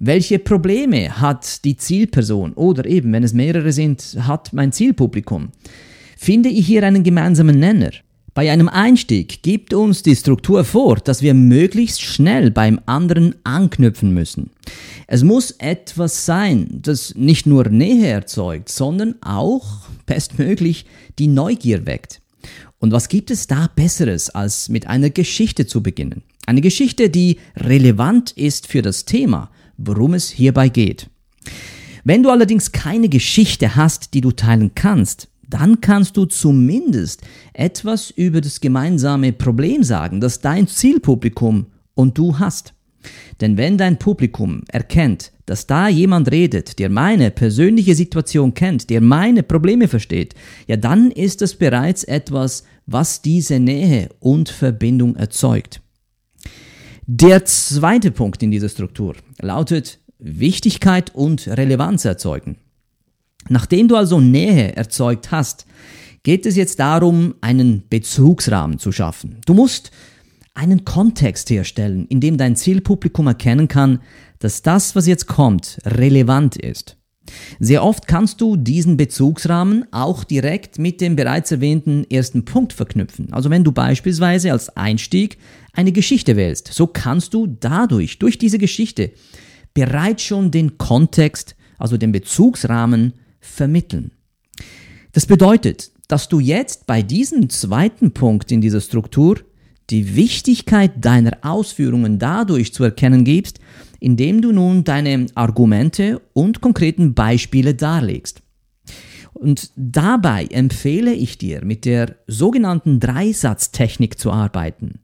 Welche 0.00 0.40
Probleme 0.40 1.20
hat 1.20 1.64
die 1.64 1.76
Zielperson 1.76 2.54
oder 2.54 2.84
eben, 2.86 3.12
wenn 3.12 3.22
es 3.22 3.34
mehrere 3.34 3.70
sind, 3.70 4.16
hat 4.22 4.52
mein 4.52 4.72
Zielpublikum? 4.72 5.50
Finde 6.16 6.48
ich 6.48 6.66
hier 6.66 6.82
einen 6.82 7.04
gemeinsamen 7.04 7.60
Nenner? 7.60 7.92
Bei 8.38 8.52
einem 8.52 8.68
Einstieg 8.68 9.42
gibt 9.42 9.74
uns 9.74 10.04
die 10.04 10.14
Struktur 10.14 10.64
vor, 10.64 10.98
dass 10.98 11.22
wir 11.22 11.34
möglichst 11.34 12.02
schnell 12.02 12.52
beim 12.52 12.78
anderen 12.86 13.34
anknüpfen 13.42 14.14
müssen. 14.14 14.50
Es 15.08 15.24
muss 15.24 15.50
etwas 15.58 16.24
sein, 16.24 16.68
das 16.70 17.16
nicht 17.16 17.46
nur 17.46 17.68
Nähe 17.68 18.06
erzeugt, 18.06 18.68
sondern 18.68 19.16
auch 19.22 19.80
bestmöglich 20.06 20.86
die 21.18 21.26
Neugier 21.26 21.84
weckt. 21.84 22.20
Und 22.78 22.92
was 22.92 23.08
gibt 23.08 23.32
es 23.32 23.48
da 23.48 23.70
Besseres, 23.74 24.30
als 24.30 24.68
mit 24.68 24.86
einer 24.86 25.10
Geschichte 25.10 25.66
zu 25.66 25.82
beginnen? 25.82 26.22
Eine 26.46 26.60
Geschichte, 26.60 27.10
die 27.10 27.38
relevant 27.56 28.30
ist 28.30 28.68
für 28.68 28.82
das 28.82 29.04
Thema, 29.04 29.50
worum 29.78 30.14
es 30.14 30.30
hierbei 30.30 30.68
geht. 30.68 31.10
Wenn 32.04 32.22
du 32.22 32.30
allerdings 32.30 32.70
keine 32.70 33.08
Geschichte 33.08 33.74
hast, 33.74 34.14
die 34.14 34.20
du 34.20 34.30
teilen 34.30 34.76
kannst, 34.76 35.26
dann 35.48 35.80
kannst 35.80 36.16
du 36.16 36.26
zumindest 36.26 37.22
etwas 37.54 38.10
über 38.10 38.40
das 38.40 38.60
gemeinsame 38.60 39.32
Problem 39.32 39.82
sagen, 39.82 40.20
das 40.20 40.40
dein 40.40 40.66
Zielpublikum 40.68 41.66
und 41.94 42.18
du 42.18 42.38
hast. 42.38 42.74
Denn 43.40 43.56
wenn 43.56 43.78
dein 43.78 43.98
Publikum 43.98 44.62
erkennt, 44.68 45.32
dass 45.46 45.66
da 45.66 45.88
jemand 45.88 46.30
redet, 46.30 46.78
der 46.78 46.90
meine 46.90 47.30
persönliche 47.30 47.94
Situation 47.94 48.52
kennt, 48.52 48.90
der 48.90 49.00
meine 49.00 49.42
Probleme 49.42 49.88
versteht, 49.88 50.34
ja 50.66 50.76
dann 50.76 51.10
ist 51.10 51.40
es 51.40 51.54
bereits 51.54 52.04
etwas, 52.04 52.64
was 52.86 53.22
diese 53.22 53.58
Nähe 53.58 54.10
und 54.20 54.50
Verbindung 54.50 55.16
erzeugt. 55.16 55.80
Der 57.06 57.44
zweite 57.46 58.10
Punkt 58.10 58.42
in 58.42 58.50
dieser 58.50 58.68
Struktur 58.68 59.14
lautet 59.40 60.00
Wichtigkeit 60.18 61.14
und 61.14 61.48
Relevanz 61.48 62.04
erzeugen. 62.04 62.58
Nachdem 63.48 63.88
du 63.88 63.96
also 63.96 64.20
Nähe 64.20 64.76
erzeugt 64.76 65.30
hast, 65.30 65.66
geht 66.22 66.46
es 66.46 66.56
jetzt 66.56 66.78
darum, 66.78 67.34
einen 67.40 67.84
Bezugsrahmen 67.88 68.78
zu 68.78 68.92
schaffen. 68.92 69.38
Du 69.46 69.54
musst 69.54 69.90
einen 70.54 70.84
Kontext 70.84 71.50
herstellen, 71.50 72.06
in 72.08 72.20
dem 72.20 72.36
dein 72.36 72.56
Zielpublikum 72.56 73.26
erkennen 73.28 73.68
kann, 73.68 74.00
dass 74.40 74.62
das, 74.62 74.96
was 74.96 75.06
jetzt 75.06 75.26
kommt, 75.26 75.78
relevant 75.84 76.56
ist. 76.56 76.96
Sehr 77.60 77.84
oft 77.84 78.06
kannst 78.08 78.40
du 78.40 78.56
diesen 78.56 78.96
Bezugsrahmen 78.96 79.84
auch 79.92 80.24
direkt 80.24 80.78
mit 80.78 81.00
dem 81.00 81.16
bereits 81.16 81.52
erwähnten 81.52 82.04
ersten 82.10 82.44
Punkt 82.44 82.72
verknüpfen. 82.72 83.32
Also 83.32 83.50
wenn 83.50 83.64
du 83.64 83.72
beispielsweise 83.72 84.52
als 84.52 84.74
Einstieg 84.76 85.38
eine 85.72 85.92
Geschichte 85.92 86.36
wählst, 86.36 86.68
so 86.72 86.86
kannst 86.86 87.34
du 87.34 87.46
dadurch, 87.46 88.18
durch 88.18 88.38
diese 88.38 88.58
Geschichte, 88.58 89.12
bereits 89.74 90.24
schon 90.24 90.50
den 90.50 90.78
Kontext, 90.78 91.54
also 91.78 91.96
den 91.96 92.12
Bezugsrahmen 92.12 93.12
vermitteln. 93.48 94.12
Das 95.12 95.26
bedeutet, 95.26 95.90
dass 96.08 96.28
du 96.28 96.40
jetzt 96.40 96.86
bei 96.86 97.02
diesem 97.02 97.50
zweiten 97.50 98.12
Punkt 98.12 98.52
in 98.52 98.60
dieser 98.60 98.80
Struktur 98.80 99.40
die 99.90 100.16
Wichtigkeit 100.16 101.04
deiner 101.04 101.38
Ausführungen 101.42 102.18
dadurch 102.18 102.72
zu 102.72 102.84
erkennen 102.84 103.24
gibst, 103.24 103.58
indem 104.00 104.42
du 104.42 104.52
nun 104.52 104.84
deine 104.84 105.26
Argumente 105.34 106.20
und 106.34 106.60
konkreten 106.60 107.14
Beispiele 107.14 107.74
darlegst. 107.74 108.42
Und 109.34 109.70
dabei 109.76 110.46
empfehle 110.46 111.12
ich 111.12 111.38
dir, 111.38 111.64
mit 111.64 111.84
der 111.84 112.16
sogenannten 112.26 113.00
Dreisatztechnik 113.00 114.18
zu 114.18 114.32
arbeiten. 114.32 115.00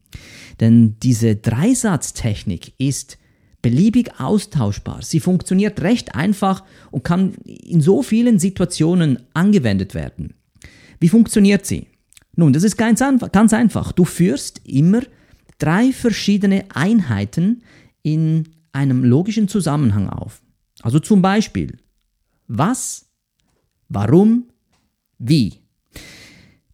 Denn 0.61 0.97
diese 1.03 1.37
Dreisatztechnik 1.37 2.73
ist 2.79 3.19
beliebig 3.65 4.21
austauschbar. 4.21 5.01
Sie 5.01 5.21
funktioniert 5.21 5.81
recht 5.81 6.15
einfach 6.15 6.65
und 6.91 7.03
kann 7.03 7.33
in 7.47 7.81
so 7.81 8.03
vielen 8.03 8.39
Situationen 8.39 9.21
angewendet 9.33 9.95
werden. 9.95 10.35
Wie 11.01 11.09
funktioniert 11.09 11.65
sie? 11.65 11.87
Nun, 12.37 12.53
das 12.53 12.63
ist 12.63 12.77
ganz, 12.77 13.03
ganz 13.33 13.55
einfach. 13.55 13.93
Du 13.93 14.05
führst 14.05 14.61
immer 14.67 15.01
drei 15.59 15.93
verschiedene 15.93 16.67
Einheiten 16.75 17.63
in 18.03 18.51
einem 18.73 19.03
logischen 19.03 19.49
Zusammenhang 19.49 20.11
auf. 20.11 20.43
Also 20.83 20.99
zum 20.99 21.23
Beispiel, 21.23 21.79
was, 22.47 23.07
warum, 23.89 24.45
wie. 25.19 25.55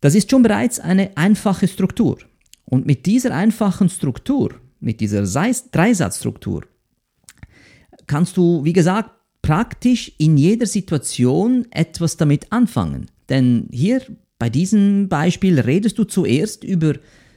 Das 0.00 0.16
ist 0.16 0.28
schon 0.28 0.42
bereits 0.42 0.80
eine 0.80 1.16
einfache 1.16 1.68
Struktur. 1.68 2.18
Und 2.64 2.84
mit 2.84 3.06
dieser 3.06 3.32
einfachen 3.32 3.88
Struktur, 3.88 4.56
mit 4.80 5.00
dieser 5.00 5.22
Dreisatzstruktur, 5.22 6.64
kannst 8.10 8.36
du, 8.36 8.64
wie 8.64 8.72
gesagt, 8.72 9.10
praktisch 9.40 10.10
in 10.18 10.36
jeder 10.36 10.66
Situation 10.66 11.66
etwas 11.70 12.16
damit 12.16 12.50
anfangen. 12.50 13.06
Denn 13.28 13.68
hier 13.70 14.02
bei 14.36 14.50
diesem 14.50 15.08
Beispiel 15.08 15.60
redest 15.60 15.96
du 15.96 16.02
zuerst 16.02 16.64
über 16.64 16.94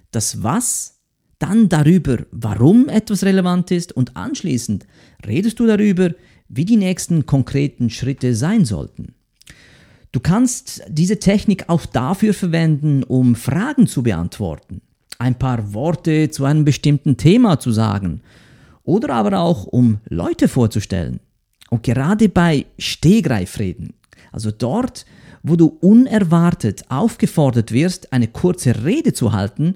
das 0.10 0.42
Was, 0.42 1.00
dann 1.38 1.70
darüber, 1.70 2.26
warum 2.32 2.90
etwas 2.90 3.24
relevant 3.24 3.70
ist 3.70 3.92
und 3.92 4.18
anschließend 4.18 4.88
redest 5.28 5.60
du 5.60 5.68
darüber, 5.68 6.10
wie 6.50 6.66
die 6.66 6.78
nächsten 6.78 7.28
konkreten 7.28 7.92
Schritte 7.92 8.34
sein 8.34 8.66
sollten. 8.66 9.14
Du 10.12 10.20
kannst 10.22 10.82
diese 10.90 11.20
Technik 11.20 11.70
auch 11.70 11.86
dafür 11.86 12.34
verwenden, 12.34 13.04
um 13.04 13.36
Fragen 13.36 13.86
zu 13.86 14.02
beantworten, 14.02 14.82
ein 15.20 15.38
paar 15.38 15.74
Worte 15.76 16.32
zu 16.32 16.46
einem 16.46 16.66
bestimmten 16.66 17.18
Thema 17.18 17.60
zu 17.60 17.72
sagen 17.72 18.22
oder 18.84 19.14
aber 19.14 19.40
auch 19.40 19.66
um 19.66 20.00
Leute 20.10 20.48
vorzustellen. 20.48 21.20
Und 21.70 21.84
gerade 21.84 22.30
bei 22.30 22.66
Stehgreifreden, 22.78 23.94
also 24.32 24.52
dort, 24.52 25.06
wo 25.42 25.56
du 25.56 25.68
unerwartet 25.68 26.84
aufgefordert 26.90 27.72
wirst, 27.72 28.14
eine 28.14 28.28
kurze 28.28 28.84
Rede 28.86 29.14
zu 29.14 29.34
halten, 29.34 29.76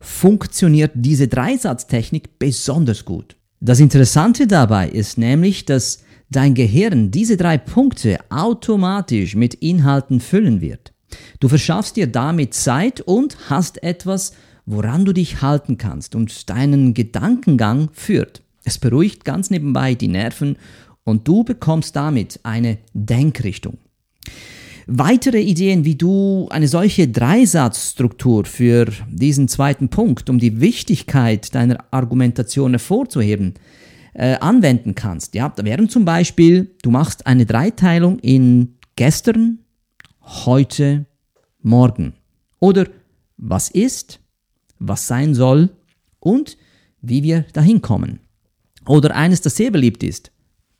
funktioniert 0.00 0.92
diese 0.94 1.28
Dreisatztechnik 1.28 2.38
besonders 2.38 3.04
gut. 3.04 3.36
Das 3.60 3.80
Interessante 3.80 4.46
dabei 4.46 4.88
ist 4.88 5.18
nämlich, 5.18 5.64
dass 5.64 6.02
dein 6.30 6.54
Gehirn 6.54 7.10
diese 7.10 7.36
drei 7.36 7.58
Punkte 7.58 8.18
automatisch 8.30 9.34
mit 9.34 9.54
Inhalten 9.54 10.20
füllen 10.20 10.60
wird. 10.60 10.92
Du 11.40 11.48
verschaffst 11.48 11.96
dir 11.96 12.06
damit 12.06 12.54
Zeit 12.54 13.00
und 13.00 13.36
hast 13.48 13.82
etwas, 13.82 14.32
woran 14.66 15.04
du 15.04 15.12
dich 15.12 15.40
halten 15.40 15.78
kannst 15.78 16.14
und 16.14 16.50
deinen 16.50 16.92
Gedankengang 16.92 17.88
führt. 17.92 18.42
Es 18.64 18.78
beruhigt 18.78 19.24
ganz 19.24 19.48
nebenbei 19.48 19.94
die 19.94 20.08
Nerven 20.08 20.56
und 21.04 21.26
du 21.28 21.44
bekommst 21.44 21.94
damit 21.94 22.40
eine 22.42 22.78
Denkrichtung. 22.92 23.78
Weitere 24.88 25.40
Ideen, 25.40 25.84
wie 25.84 25.96
du 25.96 26.48
eine 26.50 26.68
solche 26.68 27.08
Dreisatzstruktur 27.08 28.44
für 28.44 28.86
diesen 29.08 29.48
zweiten 29.48 29.88
Punkt, 29.88 30.30
um 30.30 30.38
die 30.38 30.60
Wichtigkeit 30.60 31.54
deiner 31.54 31.78
Argumentation 31.90 32.72
hervorzuheben, 32.72 33.54
äh, 34.14 34.36
anwenden 34.36 34.94
kannst. 34.94 35.34
Ja, 35.34 35.48
da 35.48 35.64
wären 35.64 35.88
zum 35.88 36.04
Beispiel, 36.04 36.70
du 36.82 36.90
machst 36.90 37.26
eine 37.26 37.46
Dreiteilung 37.46 38.18
in 38.20 38.76
gestern, 38.94 39.58
heute, 40.20 41.06
morgen. 41.62 42.14
Oder 42.60 42.86
was 43.36 43.70
ist, 43.70 44.20
was 44.78 45.06
sein 45.06 45.34
soll 45.34 45.70
und 46.20 46.56
wie 47.00 47.22
wir 47.22 47.42
dahin 47.52 47.82
kommen. 47.82 48.20
Oder 48.86 49.14
eines, 49.16 49.40
das 49.40 49.56
sehr 49.56 49.70
beliebt 49.70 50.02
ist. 50.02 50.30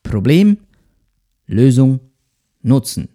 Problem, 0.02 0.58
Lösung, 1.46 2.00
Nutzen. 2.62 3.08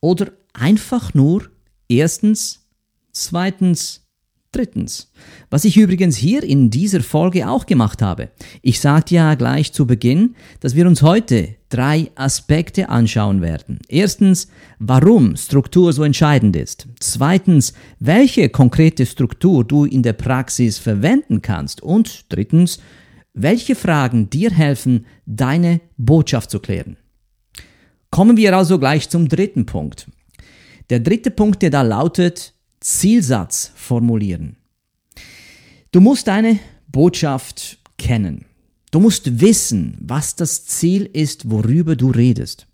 Oder 0.00 0.32
einfach 0.52 1.14
nur 1.14 1.50
erstens, 1.88 2.66
zweitens, 3.12 4.06
drittens. 4.52 5.12
Was 5.48 5.64
ich 5.64 5.76
übrigens 5.76 6.16
hier 6.16 6.42
in 6.42 6.70
dieser 6.70 7.02
Folge 7.02 7.48
auch 7.48 7.66
gemacht 7.66 8.02
habe. 8.02 8.30
Ich 8.62 8.80
sagte 8.80 9.14
ja 9.14 9.34
gleich 9.34 9.72
zu 9.72 9.86
Beginn, 9.86 10.34
dass 10.60 10.74
wir 10.74 10.86
uns 10.86 11.02
heute 11.02 11.56
drei 11.68 12.10
Aspekte 12.16 12.88
anschauen 12.88 13.42
werden. 13.42 13.78
Erstens, 13.88 14.48
warum 14.78 15.36
Struktur 15.36 15.92
so 15.92 16.02
entscheidend 16.02 16.56
ist. 16.56 16.88
Zweitens, 16.98 17.74
welche 17.98 18.48
konkrete 18.48 19.06
Struktur 19.06 19.64
du 19.64 19.84
in 19.84 20.02
der 20.02 20.14
Praxis 20.14 20.78
verwenden 20.78 21.42
kannst. 21.42 21.82
Und 21.82 22.24
drittens, 22.28 22.80
welche 23.34 23.76
Fragen 23.76 24.30
dir 24.30 24.50
helfen, 24.50 25.06
deine 25.26 25.80
Botschaft 25.96 26.50
zu 26.50 26.58
klären. 26.58 26.96
Kommen 28.10 28.36
wir 28.36 28.56
also 28.56 28.78
gleich 28.80 29.08
zum 29.08 29.28
dritten 29.28 29.66
Punkt. 29.66 30.08
Der 30.90 30.98
dritte 30.98 31.30
Punkt, 31.30 31.62
der 31.62 31.70
da 31.70 31.82
lautet, 31.82 32.54
Zielsatz 32.80 33.72
formulieren. 33.74 34.56
Du 35.92 36.00
musst 36.00 36.26
deine 36.26 36.58
Botschaft 36.88 37.78
kennen. 37.98 38.46
Du 38.90 39.00
musst 39.00 39.40
wissen, 39.40 39.96
was 40.00 40.34
das 40.34 40.64
Ziel 40.64 41.04
ist, 41.04 41.50
worüber 41.50 41.94
du 41.94 42.10
redest. 42.10 42.66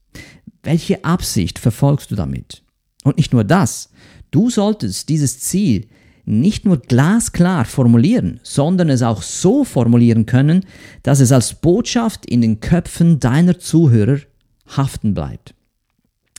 Welche 0.63 1.05
Absicht 1.05 1.59
verfolgst 1.59 2.11
du 2.11 2.15
damit? 2.15 2.63
Und 3.05 3.17
nicht 3.19 3.33
nur 3.33 3.45
das, 3.45 3.91
du 4.31 4.49
solltest 4.49 5.09
dieses 5.09 5.41
Ziel 5.41 5.89
nicht 6.25 6.65
nur 6.65 6.79
glasklar 6.79 7.65
formulieren, 7.65 8.41
sondern 8.43 8.91
es 8.91 9.03
auch 9.03 9.23
so 9.23 9.65
formulieren 9.65 10.27
können, 10.27 10.67
dass 11.03 11.21
es 11.21 11.31
als 11.31 11.55
Botschaft 11.55 12.27
in 12.27 12.41
den 12.41 12.61
Köpfen 12.61 13.21
deiner 13.21 13.59
Zuhörer 13.59 14.21
haften 14.69 15.15
bleibt. 15.15 15.55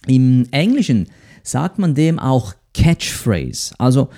Im 0.05 0.45
Englischen 0.51 1.07
sagt 1.43 1.79
man 1.79 1.95
dem 1.95 2.19
auch 2.19 2.53
Catchphrase, 2.77 3.73
also 3.79 4.09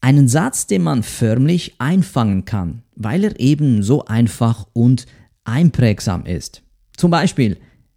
einen 0.00 0.28
Satz, 0.28 0.68
den 0.68 0.82
man 0.82 1.02
förmlich 1.02 1.74
einfangen 1.78 2.44
kann, 2.44 2.82
weil 2.94 3.24
er 3.24 3.40
eben 3.40 3.82
so 3.82 4.04
einfach 4.04 4.66
und 4.72 5.06
einprägsam 5.42 6.24
ist. 6.24 6.62
Zum 6.96 7.10
Beispiel 7.10 7.56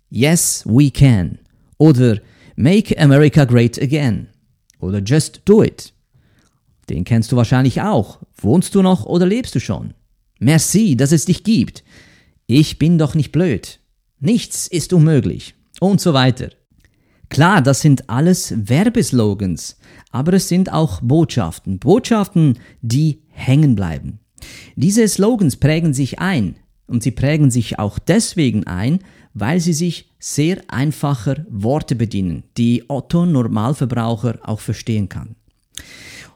Yes, 0.09 0.63
we 0.65 0.89
can 0.89 1.37
oder 1.77 2.19
Make 2.55 2.99
America 2.99 3.45
Great 3.45 3.79
Again 3.79 4.27
oder 4.79 4.99
Just 4.99 5.41
Do 5.45 5.63
It. 5.63 5.93
Den 6.89 7.03
kennst 7.03 7.31
du 7.31 7.35
wahrscheinlich 7.35 7.81
auch. 7.81 8.19
Wohnst 8.37 8.73
du 8.73 8.81
noch 8.81 9.05
oder 9.05 9.27
lebst 9.27 9.53
du 9.53 9.59
schon? 9.59 9.93
Merci, 10.39 10.97
dass 10.97 11.11
es 11.11 11.25
dich 11.25 11.43
gibt. 11.43 11.83
Ich 12.47 12.79
bin 12.79 12.97
doch 12.97 13.13
nicht 13.13 13.31
blöd. 13.31 13.79
Nichts 14.19 14.67
ist 14.67 14.91
unmöglich. 14.93 15.53
Und 15.79 16.01
so 16.01 16.13
weiter. 16.13 16.49
Klar, 17.31 17.61
das 17.61 17.79
sind 17.79 18.09
alles 18.09 18.53
Werbeslogans, 18.57 19.77
aber 20.11 20.33
es 20.33 20.49
sind 20.49 20.73
auch 20.73 20.99
Botschaften. 20.99 21.79
Botschaften, 21.79 22.59
die 22.81 23.21
hängen 23.29 23.73
bleiben. 23.73 24.19
Diese 24.75 25.07
Slogans 25.07 25.55
prägen 25.55 25.93
sich 25.93 26.19
ein 26.19 26.57
und 26.87 27.03
sie 27.03 27.11
prägen 27.11 27.49
sich 27.49 27.79
auch 27.79 27.99
deswegen 27.99 28.67
ein, 28.67 28.99
weil 29.33 29.61
sie 29.61 29.71
sich 29.71 30.11
sehr 30.19 30.61
einfacher 30.67 31.45
Worte 31.49 31.95
bedienen, 31.95 32.43
die 32.57 32.83
Otto 32.89 33.25
Normalverbraucher 33.25 34.39
auch 34.43 34.59
verstehen 34.59 35.07
kann. 35.07 35.37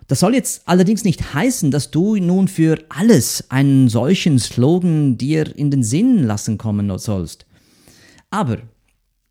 Das 0.08 0.22
soll 0.22 0.34
jetzt 0.34 0.62
allerdings 0.66 1.04
nicht 1.04 1.34
heißen, 1.34 1.72
dass 1.72 1.92
du 1.92 2.16
nun 2.16 2.48
für 2.48 2.80
alles 2.88 3.52
einen 3.52 3.90
solchen 3.90 4.40
Slogan 4.40 5.18
dir 5.18 5.54
in 5.58 5.72
den 5.72 5.84
Sinn 5.84 6.24
lassen 6.24 6.58
kommen 6.58 6.98
sollst. 6.98 7.46
Aber 8.30 8.60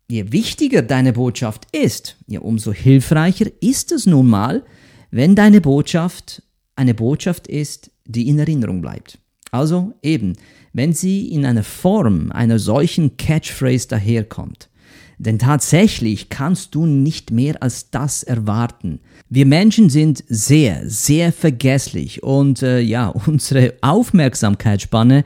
je 0.07 0.31
wichtiger 0.31 0.81
deine 0.81 1.13
Botschaft 1.13 1.67
ist, 1.71 2.17
ja, 2.27 2.39
umso 2.39 2.71
hilfreicher 2.71 3.47
ist 3.61 3.91
es 3.91 4.05
nun 4.05 4.27
mal, 4.27 4.63
wenn 5.11 5.35
deine 5.35 5.61
Botschaft 5.61 6.43
eine 6.75 6.93
Botschaft 6.93 7.47
ist, 7.47 7.91
die 8.05 8.27
in 8.27 8.39
Erinnerung 8.39 8.81
bleibt. 8.81 9.19
Also 9.51 9.93
eben, 10.01 10.33
wenn 10.73 10.93
sie 10.93 11.29
in 11.29 11.45
einer 11.45 11.63
Form 11.63 12.31
einer 12.31 12.59
solchen 12.59 13.15
Catchphrase 13.17 13.87
daherkommt. 13.87 14.69
Denn 15.17 15.39
tatsächlich 15.39 16.27
kannst 16.27 16.75
du 16.75 16.85
nicht 16.85 17.31
mehr 17.31 17.63
als 17.63 17.89
das 17.89 18.23
erwarten. 18.23 18.99
Wir 19.29 19.45
Menschen 19.45 19.89
sind 19.89 20.23
sehr, 20.27 20.81
sehr 20.89 21.31
vergesslich 21.31 22.21
und 22.21 22.61
äh, 22.61 22.81
ja, 22.81 23.07
unsere 23.25 23.75
Aufmerksamkeitsspanne, 23.81 25.23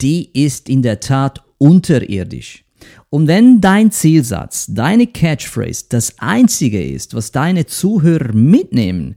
die 0.00 0.30
ist 0.32 0.68
in 0.68 0.82
der 0.82 1.00
Tat 1.00 1.42
unterirdisch. 1.58 2.61
Und 3.10 3.26
wenn 3.26 3.60
dein 3.60 3.90
Zielsatz, 3.90 4.66
deine 4.68 5.06
Catchphrase 5.06 5.84
das 5.88 6.18
einzige 6.18 6.82
ist, 6.82 7.14
was 7.14 7.32
deine 7.32 7.66
Zuhörer 7.66 8.32
mitnehmen, 8.32 9.16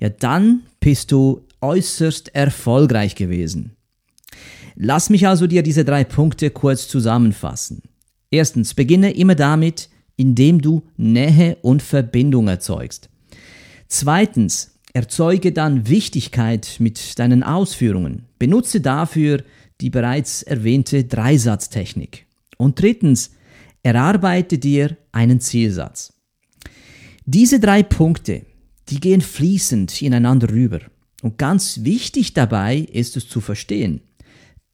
ja 0.00 0.08
dann 0.08 0.62
bist 0.80 1.12
du 1.12 1.46
äußerst 1.60 2.34
erfolgreich 2.34 3.14
gewesen. 3.14 3.76
Lass 4.74 5.10
mich 5.10 5.26
also 5.26 5.46
dir 5.46 5.62
diese 5.62 5.84
drei 5.84 6.04
Punkte 6.04 6.50
kurz 6.50 6.88
zusammenfassen. 6.88 7.82
Erstens, 8.30 8.74
beginne 8.74 9.12
immer 9.12 9.34
damit, 9.34 9.88
indem 10.16 10.60
du 10.60 10.82
Nähe 10.96 11.56
und 11.62 11.82
Verbindung 11.82 12.48
erzeugst. 12.48 13.08
Zweitens, 13.88 14.78
erzeuge 14.92 15.52
dann 15.52 15.88
Wichtigkeit 15.88 16.76
mit 16.78 17.18
deinen 17.18 17.42
Ausführungen. 17.42 18.24
Benutze 18.38 18.80
dafür 18.80 19.42
die 19.80 19.90
bereits 19.90 20.42
erwähnte 20.42 21.04
Dreisatztechnik. 21.04 22.25
Und 22.56 22.80
drittens, 22.80 23.32
erarbeite 23.82 24.58
dir 24.58 24.96
einen 25.12 25.40
Zielsatz. 25.40 26.12
Diese 27.24 27.60
drei 27.60 27.82
Punkte, 27.82 28.46
die 28.88 29.00
gehen 29.00 29.20
fließend 29.20 30.02
ineinander 30.02 30.50
rüber. 30.50 30.80
Und 31.22 31.38
ganz 31.38 31.82
wichtig 31.82 32.34
dabei 32.34 32.78
ist 32.78 33.16
es 33.16 33.28
zu 33.28 33.40
verstehen, 33.40 34.00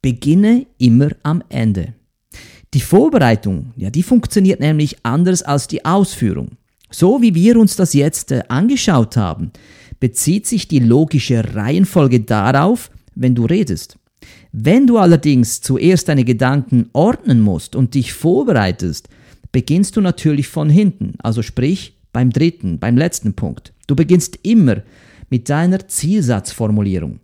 beginne 0.03 0.67
immer 0.79 1.11
am 1.23 1.43
Ende. 1.49 1.95
Die 2.75 2.81
Vorbereitung, 2.81 3.73
ja, 3.77 3.91
die 3.91 4.03
funktioniert 4.03 4.61
nämlich 4.61 4.97
anders 5.03 5.43
als 5.43 5.69
die 5.69 5.85
Ausführung. 5.85 6.57
So 6.91 7.23
wie 7.23 7.35
wir 7.35 7.57
uns 7.59 7.77
das 7.77 7.95
jetzt 7.95 8.33
äh, 8.33 8.43
angeschaut 8.49 9.17
haben, 9.17 9.51
bezieht 10.01 10.47
sich 10.47 10.69
die 10.69 10.79
logische 10.79 11.55
Reihenfolge 11.55 12.21
darauf, 12.21 12.91
wenn 13.15 13.35
du 13.35 13.47
redest. 13.47 13.97
Wenn 14.53 14.87
du 14.87 14.99
allerdings 14.99 15.61
zuerst 15.61 16.09
deine 16.09 16.25
Gedanken 16.25 16.91
ordnen 16.93 17.41
musst 17.41 17.75
und 17.77 17.95
dich 17.95 18.13
vorbereitest, 18.13 19.09
beginnst 19.51 19.97
du 19.97 20.01
natürlich 20.01 20.49
von 20.49 20.71
hinten, 20.71 21.15
also 21.23 21.43
sprich 21.43 21.99
beim 22.13 22.31
dritten, 22.31 22.79
beim 22.79 22.97
letzten 22.97 23.35
Punkt. 23.35 23.73
Du 23.87 23.97
beginnst 23.97 24.39
immer 24.43 24.83
mit 25.31 25.49
deiner 25.49 25.89
Zielsatzformulierung. 25.89 27.21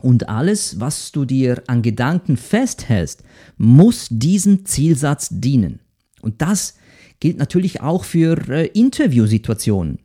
Und 0.00 0.28
alles, 0.28 0.80
was 0.80 1.12
du 1.12 1.24
dir 1.24 1.62
an 1.66 1.82
Gedanken 1.82 2.36
festhältst, 2.36 3.22
muss 3.58 4.08
diesem 4.10 4.64
Zielsatz 4.64 5.28
dienen. 5.30 5.80
Und 6.22 6.40
das 6.42 6.74
gilt 7.20 7.38
natürlich 7.38 7.80
auch 7.82 8.04
für 8.04 8.36
äh, 8.48 8.66
Interviewsituationen. 8.68 9.98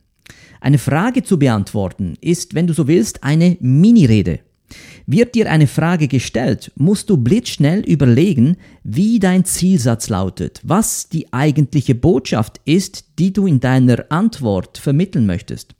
Eine 0.60 0.78
Frage 0.78 1.22
zu 1.22 1.38
beantworten 1.38 2.16
ist, 2.20 2.54
wenn 2.54 2.66
du 2.66 2.74
so 2.74 2.88
willst, 2.88 3.24
eine 3.24 3.56
Minirede. 3.60 4.40
Wird 5.08 5.36
dir 5.36 5.48
eine 5.48 5.68
Frage 5.68 6.08
gestellt, 6.08 6.72
musst 6.74 7.10
du 7.10 7.16
blitzschnell 7.16 7.80
überlegen, 7.80 8.56
wie 8.82 9.20
dein 9.20 9.44
Zielsatz 9.44 10.08
lautet, 10.08 10.60
was 10.64 11.08
die 11.08 11.32
eigentliche 11.32 11.94
Botschaft 11.94 12.60
ist, 12.64 13.04
die 13.20 13.32
du 13.32 13.46
in 13.46 13.60
deiner 13.60 14.04
Antwort 14.08 14.78
vermitteln 14.78 15.24
möchtest. 15.24 15.76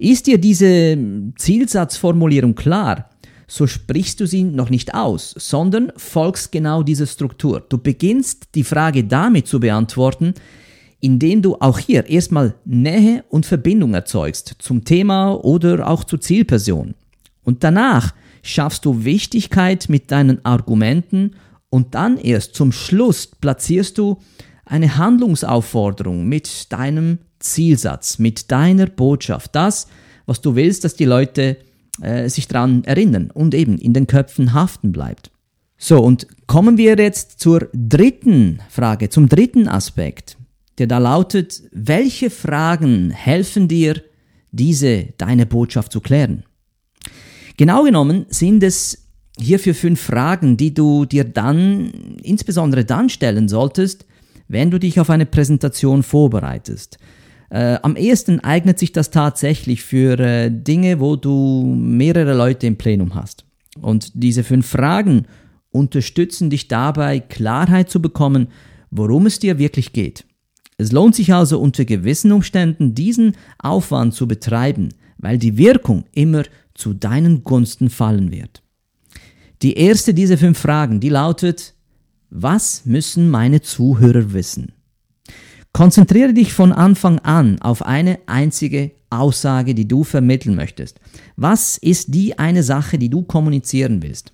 Ist 0.00 0.26
dir 0.26 0.38
diese 0.38 0.98
Zielsatzformulierung 1.36 2.56
klar, 2.56 3.10
so 3.46 3.68
sprichst 3.68 4.18
du 4.20 4.26
sie 4.26 4.42
noch 4.42 4.70
nicht 4.70 4.92
aus, 4.92 5.34
sondern 5.38 5.92
folgst 5.96 6.50
genau 6.50 6.82
dieser 6.82 7.06
Struktur. 7.06 7.64
Du 7.68 7.78
beginnst 7.78 8.48
die 8.56 8.64
Frage 8.64 9.04
damit 9.04 9.46
zu 9.46 9.60
beantworten, 9.60 10.34
indem 11.00 11.42
du 11.42 11.56
auch 11.60 11.78
hier 11.78 12.08
erstmal 12.08 12.56
Nähe 12.64 13.24
und 13.30 13.46
Verbindung 13.46 13.94
erzeugst 13.94 14.56
zum 14.58 14.84
Thema 14.84 15.32
oder 15.32 15.88
auch 15.88 16.02
zur 16.02 16.20
Zielperson. 16.20 16.94
Und 17.44 17.62
danach 17.64 18.14
schaffst 18.42 18.84
du 18.84 19.04
Wichtigkeit 19.04 19.88
mit 19.88 20.10
deinen 20.10 20.44
Argumenten 20.44 21.32
und 21.70 21.94
dann 21.94 22.16
erst 22.18 22.54
zum 22.54 22.72
Schluss 22.72 23.26
platzierst 23.26 23.98
du 23.98 24.18
eine 24.64 24.96
Handlungsaufforderung 24.96 26.26
mit 26.26 26.72
deinem 26.72 27.18
Zielsatz, 27.38 28.18
mit 28.18 28.50
deiner 28.50 28.86
Botschaft. 28.86 29.54
Das, 29.54 29.86
was 30.26 30.40
du 30.40 30.54
willst, 30.54 30.84
dass 30.84 30.94
die 30.94 31.04
Leute 31.04 31.56
äh, 32.02 32.28
sich 32.28 32.48
daran 32.48 32.84
erinnern 32.84 33.30
und 33.30 33.54
eben 33.54 33.78
in 33.78 33.92
den 33.92 34.06
Köpfen 34.06 34.52
haften 34.52 34.92
bleibt. 34.92 35.30
So, 35.76 36.02
und 36.02 36.26
kommen 36.46 36.76
wir 36.76 36.96
jetzt 36.96 37.38
zur 37.38 37.68
dritten 37.72 38.60
Frage, 38.68 39.10
zum 39.10 39.28
dritten 39.28 39.68
Aspekt, 39.68 40.36
der 40.78 40.88
da 40.88 40.98
lautet, 40.98 41.62
welche 41.72 42.30
Fragen 42.30 43.10
helfen 43.10 43.68
dir, 43.68 44.02
diese 44.50 45.08
deine 45.18 45.46
Botschaft 45.46 45.92
zu 45.92 46.00
klären? 46.00 46.44
Genau 47.58 47.82
genommen 47.82 48.24
sind 48.28 48.62
es 48.62 49.08
hierfür 49.36 49.74
fünf 49.74 50.00
Fragen, 50.00 50.56
die 50.56 50.72
du 50.72 51.04
dir 51.04 51.24
dann, 51.24 52.16
insbesondere 52.22 52.84
dann 52.84 53.08
stellen 53.08 53.48
solltest, 53.48 54.06
wenn 54.46 54.70
du 54.70 54.78
dich 54.78 55.00
auf 55.00 55.10
eine 55.10 55.26
Präsentation 55.26 56.04
vorbereitest. 56.04 56.98
Äh, 57.50 57.78
am 57.82 57.96
ehesten 57.96 58.40
eignet 58.40 58.78
sich 58.78 58.92
das 58.92 59.10
tatsächlich 59.10 59.82
für 59.82 60.18
äh, 60.20 60.50
Dinge, 60.50 61.00
wo 61.00 61.16
du 61.16 61.74
mehrere 61.76 62.34
Leute 62.34 62.68
im 62.68 62.76
Plenum 62.76 63.16
hast. 63.16 63.44
Und 63.80 64.12
diese 64.14 64.44
fünf 64.44 64.68
Fragen 64.68 65.26
unterstützen 65.70 66.50
dich 66.50 66.68
dabei, 66.68 67.18
Klarheit 67.18 67.90
zu 67.90 68.00
bekommen, 68.00 68.48
worum 68.90 69.26
es 69.26 69.40
dir 69.40 69.58
wirklich 69.58 69.92
geht. 69.92 70.24
Es 70.76 70.92
lohnt 70.92 71.16
sich 71.16 71.34
also 71.34 71.58
unter 71.58 71.84
gewissen 71.84 72.30
Umständen, 72.30 72.94
diesen 72.94 73.34
Aufwand 73.58 74.14
zu 74.14 74.28
betreiben, 74.28 74.90
weil 75.18 75.38
die 75.38 75.58
Wirkung 75.58 76.04
immer 76.12 76.44
zu 76.78 76.94
deinen 76.94 77.44
Gunsten 77.44 77.90
fallen 77.90 78.30
wird. 78.30 78.62
Die 79.62 79.74
erste 79.74 80.14
dieser 80.14 80.38
fünf 80.38 80.58
Fragen, 80.58 81.00
die 81.00 81.08
lautet, 81.08 81.74
was 82.30 82.86
müssen 82.86 83.28
meine 83.28 83.60
Zuhörer 83.60 84.32
wissen? 84.32 84.72
Konzentriere 85.72 86.32
dich 86.32 86.52
von 86.52 86.72
Anfang 86.72 87.18
an 87.20 87.60
auf 87.60 87.82
eine 87.82 88.20
einzige 88.26 88.92
Aussage, 89.10 89.74
die 89.74 89.88
du 89.88 90.04
vermitteln 90.04 90.54
möchtest. 90.54 91.00
Was 91.36 91.78
ist 91.78 92.14
die 92.14 92.38
eine 92.38 92.62
Sache, 92.62 92.98
die 92.98 93.10
du 93.10 93.22
kommunizieren 93.22 94.02
willst? 94.02 94.32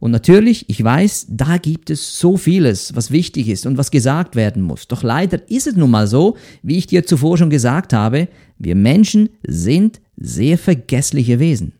Und 0.00 0.12
natürlich, 0.12 0.68
ich 0.68 0.82
weiß, 0.82 1.26
da 1.30 1.56
gibt 1.56 1.90
es 1.90 2.18
so 2.18 2.36
vieles, 2.36 2.94
was 2.94 3.10
wichtig 3.10 3.48
ist 3.48 3.66
und 3.66 3.78
was 3.78 3.90
gesagt 3.90 4.36
werden 4.36 4.62
muss. 4.62 4.86
Doch 4.86 5.02
leider 5.02 5.50
ist 5.50 5.66
es 5.66 5.74
nun 5.74 5.90
mal 5.90 6.06
so, 6.06 6.36
wie 6.62 6.78
ich 6.78 6.86
dir 6.86 7.04
zuvor 7.04 7.36
schon 7.36 7.50
gesagt 7.50 7.92
habe, 7.92 8.28
wir 8.58 8.76
Menschen 8.76 9.28
sind 9.46 10.00
sehr 10.16 10.56
vergessliche 10.56 11.40
Wesen. 11.40 11.72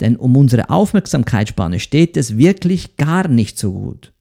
Denn 0.00 0.16
um 0.16 0.36
unsere 0.36 0.70
Aufmerksamkeitsspanne 0.70 1.80
steht 1.80 2.16
es 2.16 2.38
wirklich 2.38 2.96
gar 2.96 3.28
nicht 3.28 3.58
so 3.58 3.72
gut. 3.72 4.12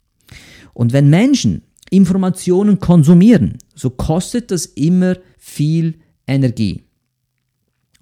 Und 0.73 0.91
wenn 0.91 1.09
Menschen 1.09 1.61
Informationen 1.89 2.79
konsumieren, 2.79 3.57
so 3.73 3.89
kostet 3.89 4.51
das 4.51 4.65
immer 4.65 5.15
viel 5.37 5.95
Energie. 6.27 6.83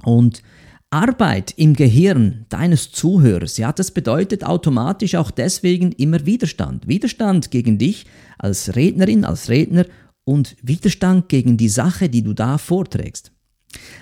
Und 0.04 0.42
Arbeit 0.90 1.54
im 1.58 1.74
Gehirn 1.74 2.46
deines 2.48 2.92
Zuhörers, 2.92 3.58
ja, 3.58 3.74
das 3.74 3.92
bedeutet 3.92 4.46
automatisch 4.46 5.16
auch 5.16 5.32
deswegen 5.32 5.92
immer 5.92 6.26
Widerstand. 6.26 6.88
Widerstand 6.88 7.52
gegen 7.52 7.78
dich 7.78 8.06
als 8.38 8.76
Rednerin, 8.76 9.26
als 9.26 9.50
Redner 9.50 9.86
und 10.24 10.56
Widerstand 10.62 11.28
gegen 11.28 11.58
die 11.58 11.68
Sache, 11.68 12.08
die 12.08 12.22
du 12.22 12.34
da 12.34 12.58
vorträgst. 12.58 13.32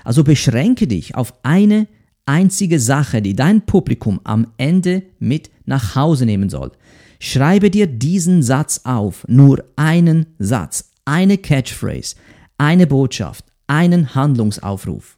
Also 0.04 0.24
beschränke 0.24 0.86
dich 0.86 1.16
auf 1.16 1.34
eine 1.44 1.88
einzige 2.28 2.80
Sache, 2.80 3.22
die 3.22 3.36
dein 3.36 3.66
Publikum 3.66 4.20
am 4.24 4.48
Ende 4.58 5.04
mit 5.18 5.50
nach 5.66 5.96
Hause 5.96 6.28
nehmen 6.28 6.50
soll. 6.50 6.72
Schreibe 7.20 7.72
dir 7.72 7.88
diesen 7.88 8.44
Satz 8.44 8.82
auf, 8.84 9.26
nur 9.28 9.64
einen 9.76 10.28
Satz, 10.38 10.92
eine 11.06 11.40
Catchphrase, 11.40 12.16
eine 12.60 12.86
Botschaft, 12.86 13.46
einen 13.66 14.14
Handlungsaufruf. 14.14 15.18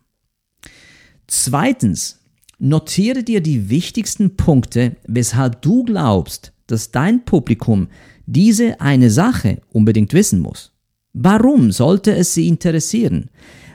Zweitens, 1.27 2.19
notiere 2.57 3.23
dir 3.23 3.41
die 3.41 3.69
wichtigsten 3.69 4.35
Punkte, 4.35 4.95
weshalb 5.05 5.61
du 5.61 5.83
glaubst, 5.83 6.53
dass 6.67 6.91
dein 6.91 7.25
Publikum 7.25 7.87
diese 8.25 8.79
eine 8.81 9.09
Sache 9.09 9.61
unbedingt 9.71 10.13
wissen 10.13 10.39
muss. 10.39 10.71
Warum 11.13 11.71
sollte 11.71 12.15
es 12.15 12.33
sie 12.33 12.47
interessieren? 12.47 13.29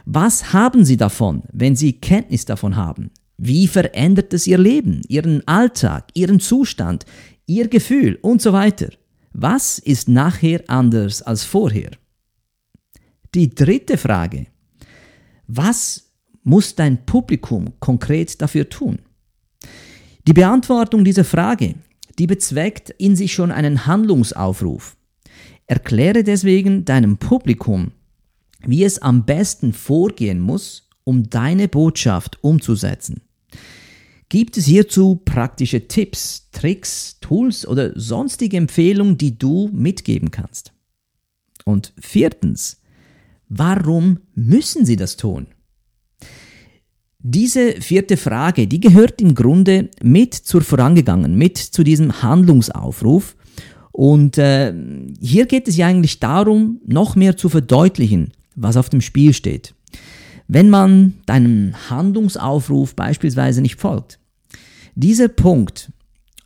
Was 0.04 0.52
haben 0.52 0.84
sie 0.84 0.96
davon, 0.96 1.42
wenn 1.52 1.76
sie 1.76 1.94
Kenntnis 1.94 2.44
davon 2.44 2.76
haben? 2.76 3.10
Wie 3.36 3.66
verändert 3.66 4.32
es 4.34 4.46
ihr 4.46 4.58
Leben, 4.58 5.02
ihren 5.08 5.46
Alltag, 5.48 6.08
ihren 6.14 6.40
Zustand, 6.40 7.06
ihr 7.46 7.68
Gefühl 7.68 8.18
und 8.22 8.40
so 8.40 8.52
weiter? 8.52 8.90
Was 9.32 9.78
ist 9.78 10.08
nachher 10.08 10.62
anders 10.68 11.22
als 11.22 11.44
vorher? 11.44 11.90
Die 13.34 13.54
dritte 13.54 13.96
Frage. 13.96 14.46
Was 15.46 16.11
muss 16.42 16.74
dein 16.74 17.04
Publikum 17.06 17.72
konkret 17.80 18.40
dafür 18.40 18.68
tun? 18.68 18.98
Die 20.26 20.32
Beantwortung 20.32 21.04
dieser 21.04 21.24
Frage, 21.24 21.74
die 22.18 22.26
bezweckt 22.26 22.90
in 22.90 23.16
sich 23.16 23.32
schon 23.32 23.50
einen 23.50 23.86
Handlungsaufruf. 23.86 24.96
Erkläre 25.66 26.22
deswegen 26.22 26.84
deinem 26.84 27.16
Publikum, 27.16 27.92
wie 28.64 28.84
es 28.84 29.00
am 29.00 29.24
besten 29.24 29.72
vorgehen 29.72 30.40
muss, 30.40 30.88
um 31.04 31.28
deine 31.28 31.68
Botschaft 31.68 32.38
umzusetzen. 32.42 33.22
Gibt 34.28 34.56
es 34.56 34.64
hierzu 34.64 35.16
praktische 35.24 35.88
Tipps, 35.88 36.48
Tricks, 36.52 37.18
Tools 37.20 37.66
oder 37.66 37.98
sonstige 37.98 38.56
Empfehlungen, 38.56 39.18
die 39.18 39.38
du 39.38 39.68
mitgeben 39.72 40.30
kannst? 40.30 40.72
Und 41.64 41.92
viertens, 41.98 42.80
warum 43.48 44.20
müssen 44.34 44.86
sie 44.86 44.96
das 44.96 45.16
tun? 45.16 45.48
Diese 47.24 47.80
vierte 47.80 48.16
Frage, 48.16 48.66
die 48.66 48.80
gehört 48.80 49.20
im 49.20 49.36
Grunde 49.36 49.90
mit 50.02 50.34
zur 50.34 50.62
vorangegangen, 50.62 51.36
mit 51.36 51.56
zu 51.56 51.84
diesem 51.84 52.20
Handlungsaufruf. 52.20 53.36
Und 53.92 54.38
äh, 54.38 54.74
hier 55.20 55.46
geht 55.46 55.68
es 55.68 55.76
ja 55.76 55.86
eigentlich 55.86 56.18
darum, 56.18 56.80
noch 56.84 57.14
mehr 57.14 57.36
zu 57.36 57.48
verdeutlichen, 57.48 58.32
was 58.56 58.76
auf 58.76 58.88
dem 58.88 59.00
Spiel 59.00 59.34
steht. 59.34 59.72
Wenn 60.48 60.68
man 60.68 61.14
deinem 61.26 61.74
Handlungsaufruf 61.88 62.96
beispielsweise 62.96 63.62
nicht 63.62 63.80
folgt. 63.80 64.18
Dieser 64.96 65.28
Punkt, 65.28 65.92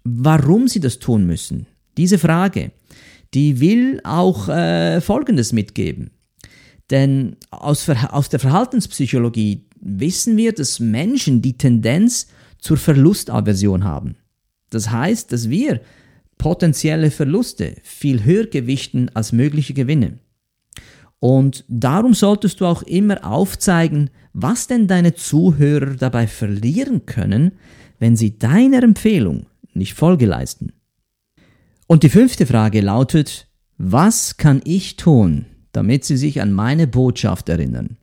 warum 0.04 0.68
sie 0.68 0.80
das 0.80 0.98
tun 0.98 1.26
müssen, 1.26 1.66
diese 1.96 2.18
Frage, 2.18 2.70
die 3.32 3.60
will 3.60 4.00
auch 4.04 4.48
äh, 4.48 5.00
Folgendes 5.00 5.52
mitgeben. 5.54 6.10
Denn 6.90 7.36
aus, 7.50 7.88
aus 7.88 8.28
der 8.28 8.38
Verhaltenspsychologie 8.38 9.65
wissen 9.86 10.36
wir, 10.36 10.52
dass 10.52 10.80
Menschen 10.80 11.42
die 11.42 11.56
Tendenz 11.56 12.28
zur 12.58 12.76
Verlustaversion 12.76 13.84
haben. 13.84 14.16
Das 14.70 14.90
heißt, 14.90 15.32
dass 15.32 15.48
wir 15.48 15.80
potenzielle 16.38 17.10
Verluste 17.10 17.76
viel 17.82 18.24
höher 18.24 18.46
gewichten 18.46 19.10
als 19.14 19.32
mögliche 19.32 19.74
Gewinne. 19.74 20.18
Und 21.18 21.64
darum 21.68 22.14
solltest 22.14 22.60
du 22.60 22.66
auch 22.66 22.82
immer 22.82 23.24
aufzeigen, 23.24 24.10
was 24.32 24.66
denn 24.66 24.86
deine 24.86 25.14
Zuhörer 25.14 25.94
dabei 25.94 26.26
verlieren 26.26 27.06
können, 27.06 27.52
wenn 27.98 28.16
sie 28.16 28.38
deiner 28.38 28.82
Empfehlung 28.82 29.46
nicht 29.72 29.94
Folge 29.94 30.26
leisten. 30.26 30.72
Und 31.86 32.02
die 32.02 32.10
fünfte 32.10 32.44
Frage 32.46 32.80
lautet, 32.80 33.48
was 33.78 34.36
kann 34.36 34.60
ich 34.64 34.96
tun, 34.96 35.46
damit 35.72 36.04
sie 36.04 36.16
sich 36.16 36.42
an 36.42 36.52
meine 36.52 36.86
Botschaft 36.86 37.48
erinnern? 37.48 37.96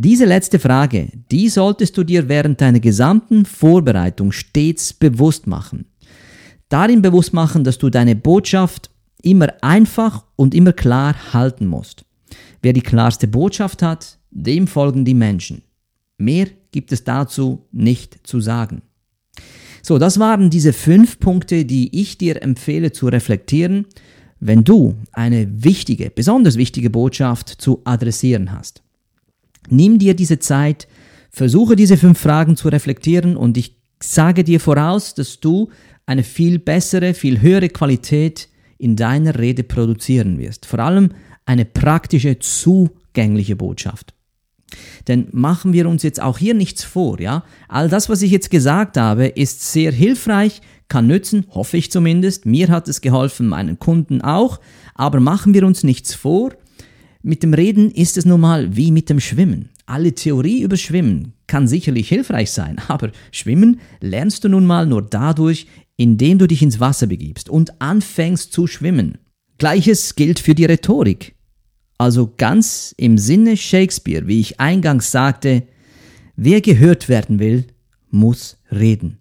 Diese 0.00 0.26
letzte 0.26 0.60
Frage, 0.60 1.08
die 1.28 1.48
solltest 1.48 1.96
du 1.96 2.04
dir 2.04 2.28
während 2.28 2.60
deiner 2.60 2.78
gesamten 2.78 3.44
Vorbereitung 3.44 4.30
stets 4.30 4.92
bewusst 4.92 5.48
machen. 5.48 5.86
Darin 6.68 7.02
bewusst 7.02 7.32
machen, 7.32 7.64
dass 7.64 7.78
du 7.78 7.90
deine 7.90 8.14
Botschaft 8.14 8.90
immer 9.22 9.48
einfach 9.60 10.24
und 10.36 10.54
immer 10.54 10.72
klar 10.72 11.16
halten 11.32 11.66
musst. 11.66 12.04
Wer 12.62 12.74
die 12.74 12.80
klarste 12.80 13.26
Botschaft 13.26 13.82
hat, 13.82 14.20
dem 14.30 14.68
folgen 14.68 15.04
die 15.04 15.14
Menschen. 15.14 15.62
Mehr 16.16 16.46
gibt 16.70 16.92
es 16.92 17.02
dazu 17.02 17.66
nicht 17.72 18.24
zu 18.24 18.40
sagen. 18.40 18.82
So, 19.82 19.98
das 19.98 20.20
waren 20.20 20.48
diese 20.48 20.72
fünf 20.72 21.18
Punkte, 21.18 21.64
die 21.64 22.00
ich 22.00 22.18
dir 22.18 22.40
empfehle 22.40 22.92
zu 22.92 23.08
reflektieren, 23.08 23.86
wenn 24.38 24.62
du 24.62 24.94
eine 25.10 25.64
wichtige, 25.64 26.08
besonders 26.10 26.56
wichtige 26.56 26.88
Botschaft 26.88 27.48
zu 27.48 27.80
adressieren 27.82 28.52
hast. 28.52 28.84
Nimm 29.70 29.98
dir 29.98 30.14
diese 30.14 30.38
Zeit, 30.38 30.88
versuche 31.30 31.76
diese 31.76 31.96
fünf 31.96 32.18
Fragen 32.18 32.56
zu 32.56 32.68
reflektieren 32.68 33.36
und 33.36 33.56
ich 33.56 33.76
sage 34.02 34.44
dir 34.44 34.60
voraus, 34.60 35.14
dass 35.14 35.40
du 35.40 35.70
eine 36.06 36.22
viel 36.22 36.58
bessere, 36.58 37.14
viel 37.14 37.40
höhere 37.40 37.68
Qualität 37.68 38.48
in 38.78 38.96
deiner 38.96 39.38
Rede 39.38 39.64
produzieren 39.64 40.38
wirst. 40.38 40.66
Vor 40.66 40.78
allem 40.78 41.10
eine 41.44 41.64
praktische, 41.64 42.38
zugängliche 42.38 43.56
Botschaft. 43.56 44.14
Denn 45.06 45.28
machen 45.32 45.72
wir 45.72 45.88
uns 45.88 46.02
jetzt 46.02 46.20
auch 46.20 46.38
hier 46.38 46.54
nichts 46.54 46.84
vor, 46.84 47.20
ja? 47.20 47.44
All 47.68 47.88
das, 47.88 48.08
was 48.08 48.22
ich 48.22 48.30
jetzt 48.30 48.50
gesagt 48.50 48.96
habe, 48.96 49.26
ist 49.26 49.72
sehr 49.72 49.92
hilfreich, 49.92 50.60
kann 50.88 51.06
nützen, 51.06 51.46
hoffe 51.50 51.76
ich 51.76 51.90
zumindest. 51.90 52.46
Mir 52.46 52.68
hat 52.68 52.88
es 52.88 53.00
geholfen, 53.00 53.48
meinen 53.48 53.78
Kunden 53.78 54.20
auch. 54.22 54.60
Aber 54.94 55.20
machen 55.20 55.54
wir 55.54 55.66
uns 55.66 55.84
nichts 55.84 56.14
vor. 56.14 56.52
Mit 57.28 57.42
dem 57.42 57.52
Reden 57.52 57.90
ist 57.90 58.16
es 58.16 58.24
nun 58.24 58.40
mal 58.40 58.74
wie 58.74 58.90
mit 58.90 59.10
dem 59.10 59.20
Schwimmen. 59.20 59.68
Alle 59.84 60.14
Theorie 60.14 60.62
über 60.62 60.78
Schwimmen 60.78 61.34
kann 61.46 61.68
sicherlich 61.68 62.08
hilfreich 62.08 62.50
sein, 62.50 62.80
aber 62.88 63.10
Schwimmen 63.32 63.80
lernst 64.00 64.44
du 64.44 64.48
nun 64.48 64.64
mal 64.64 64.86
nur 64.86 65.02
dadurch, 65.02 65.66
indem 65.98 66.38
du 66.38 66.46
dich 66.46 66.62
ins 66.62 66.80
Wasser 66.80 67.06
begibst 67.06 67.50
und 67.50 67.82
anfängst 67.82 68.50
zu 68.54 68.66
schwimmen. 68.66 69.18
Gleiches 69.58 70.14
gilt 70.14 70.38
für 70.38 70.54
die 70.54 70.64
Rhetorik. 70.64 71.34
Also 71.98 72.32
ganz 72.34 72.94
im 72.96 73.18
Sinne 73.18 73.58
Shakespeare, 73.58 74.26
wie 74.26 74.40
ich 74.40 74.58
eingangs 74.58 75.10
sagte, 75.10 75.64
wer 76.34 76.62
gehört 76.62 77.10
werden 77.10 77.40
will, 77.40 77.66
muss 78.10 78.56
reden. 78.72 79.18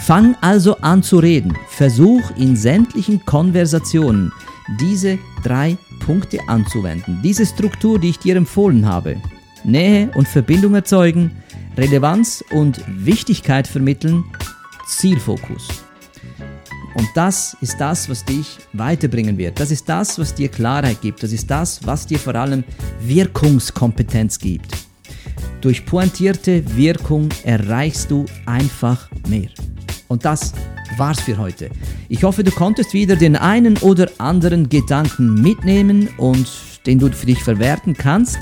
Fang 0.00 0.34
also 0.40 0.78
an 0.78 1.04
zu 1.04 1.20
reden. 1.20 1.56
Versuch 1.68 2.28
in 2.36 2.56
sämtlichen 2.56 3.24
Konversationen 3.24 4.32
diese 4.80 5.20
drei 5.44 5.78
Punkte 6.06 6.38
anzuwenden. 6.46 7.20
Diese 7.22 7.44
Struktur, 7.44 7.98
die 7.98 8.10
ich 8.10 8.18
dir 8.20 8.36
empfohlen 8.36 8.86
habe. 8.86 9.20
Nähe 9.64 10.08
und 10.14 10.28
Verbindung 10.28 10.76
erzeugen, 10.76 11.32
Relevanz 11.76 12.44
und 12.52 12.80
Wichtigkeit 12.86 13.66
vermitteln, 13.66 14.24
Zielfokus. 14.86 15.66
Und 16.94 17.08
das 17.14 17.56
ist 17.60 17.78
das, 17.78 18.08
was 18.08 18.24
dich 18.24 18.56
weiterbringen 18.72 19.36
wird. 19.36 19.58
Das 19.60 19.70
ist 19.70 19.88
das, 19.88 20.18
was 20.18 20.34
dir 20.34 20.48
Klarheit 20.48 21.02
gibt. 21.02 21.22
Das 21.22 21.32
ist 21.32 21.50
das, 21.50 21.84
was 21.84 22.06
dir 22.06 22.18
vor 22.18 22.36
allem 22.36 22.64
Wirkungskompetenz 23.00 24.38
gibt. 24.38 24.74
Durch 25.60 25.84
pointierte 25.84 26.62
Wirkung 26.76 27.28
erreichst 27.42 28.10
du 28.10 28.24
einfach 28.46 29.10
mehr. 29.28 29.50
Und 30.08 30.24
das 30.24 30.52
war's 30.98 31.20
für 31.20 31.36
heute. 31.38 31.70
Ich 32.08 32.24
hoffe, 32.24 32.44
du 32.44 32.50
konntest 32.50 32.92
wieder 32.92 33.16
den 33.16 33.36
einen 33.36 33.76
oder 33.78 34.08
anderen 34.18 34.68
Gedanken 34.68 35.34
mitnehmen 35.42 36.08
und 36.16 36.48
den 36.86 36.98
du 36.98 37.10
für 37.10 37.26
dich 37.26 37.42
verwerten 37.42 37.94
kannst. 37.94 38.38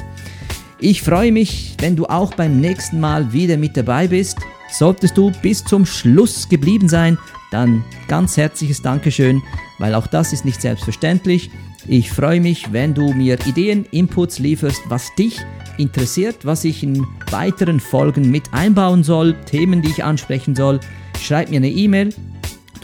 Ich 0.78 1.02
freue 1.02 1.32
mich, 1.32 1.76
wenn 1.80 1.96
du 1.96 2.06
auch 2.06 2.34
beim 2.34 2.60
nächsten 2.60 3.00
Mal 3.00 3.32
wieder 3.32 3.56
mit 3.56 3.76
dabei 3.76 4.08
bist. 4.08 4.38
Solltest 4.70 5.16
du 5.16 5.32
bis 5.42 5.64
zum 5.64 5.86
Schluss 5.86 6.48
geblieben 6.48 6.88
sein, 6.88 7.16
dann 7.50 7.84
ganz 8.08 8.36
herzliches 8.36 8.82
Dankeschön, 8.82 9.40
weil 9.78 9.94
auch 9.94 10.06
das 10.06 10.32
ist 10.32 10.44
nicht 10.44 10.60
selbstverständlich. 10.60 11.50
Ich 11.86 12.10
freue 12.10 12.40
mich, 12.40 12.72
wenn 12.72 12.94
du 12.94 13.12
mir 13.12 13.38
Ideen, 13.46 13.86
Inputs 13.92 14.38
lieferst, 14.38 14.82
was 14.88 15.14
dich 15.14 15.38
interessiert, 15.78 16.44
was 16.44 16.64
ich 16.64 16.82
in 16.82 17.06
weiteren 17.30 17.78
Folgen 17.78 18.30
mit 18.30 18.52
einbauen 18.52 19.04
soll, 19.04 19.34
Themen, 19.44 19.82
die 19.82 19.90
ich 19.90 20.02
ansprechen 20.02 20.54
soll. 20.54 20.80
Schreib 21.20 21.50
mir 21.50 21.58
eine 21.58 21.70
E-Mail. 21.70 22.10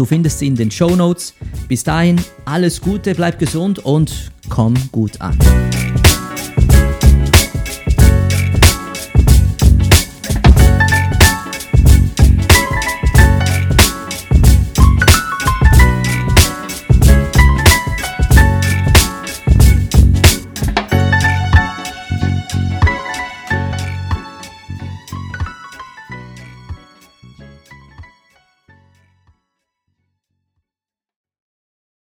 Du 0.00 0.06
findest 0.06 0.38
sie 0.38 0.46
in 0.46 0.56
den 0.56 0.70
Show 0.70 0.96
Notes. 0.96 1.34
Bis 1.68 1.84
dahin 1.84 2.18
alles 2.46 2.80
Gute, 2.80 3.14
bleib 3.14 3.38
gesund 3.38 3.80
und 3.80 4.32
komm 4.48 4.72
gut 4.92 5.20
an. 5.20 5.36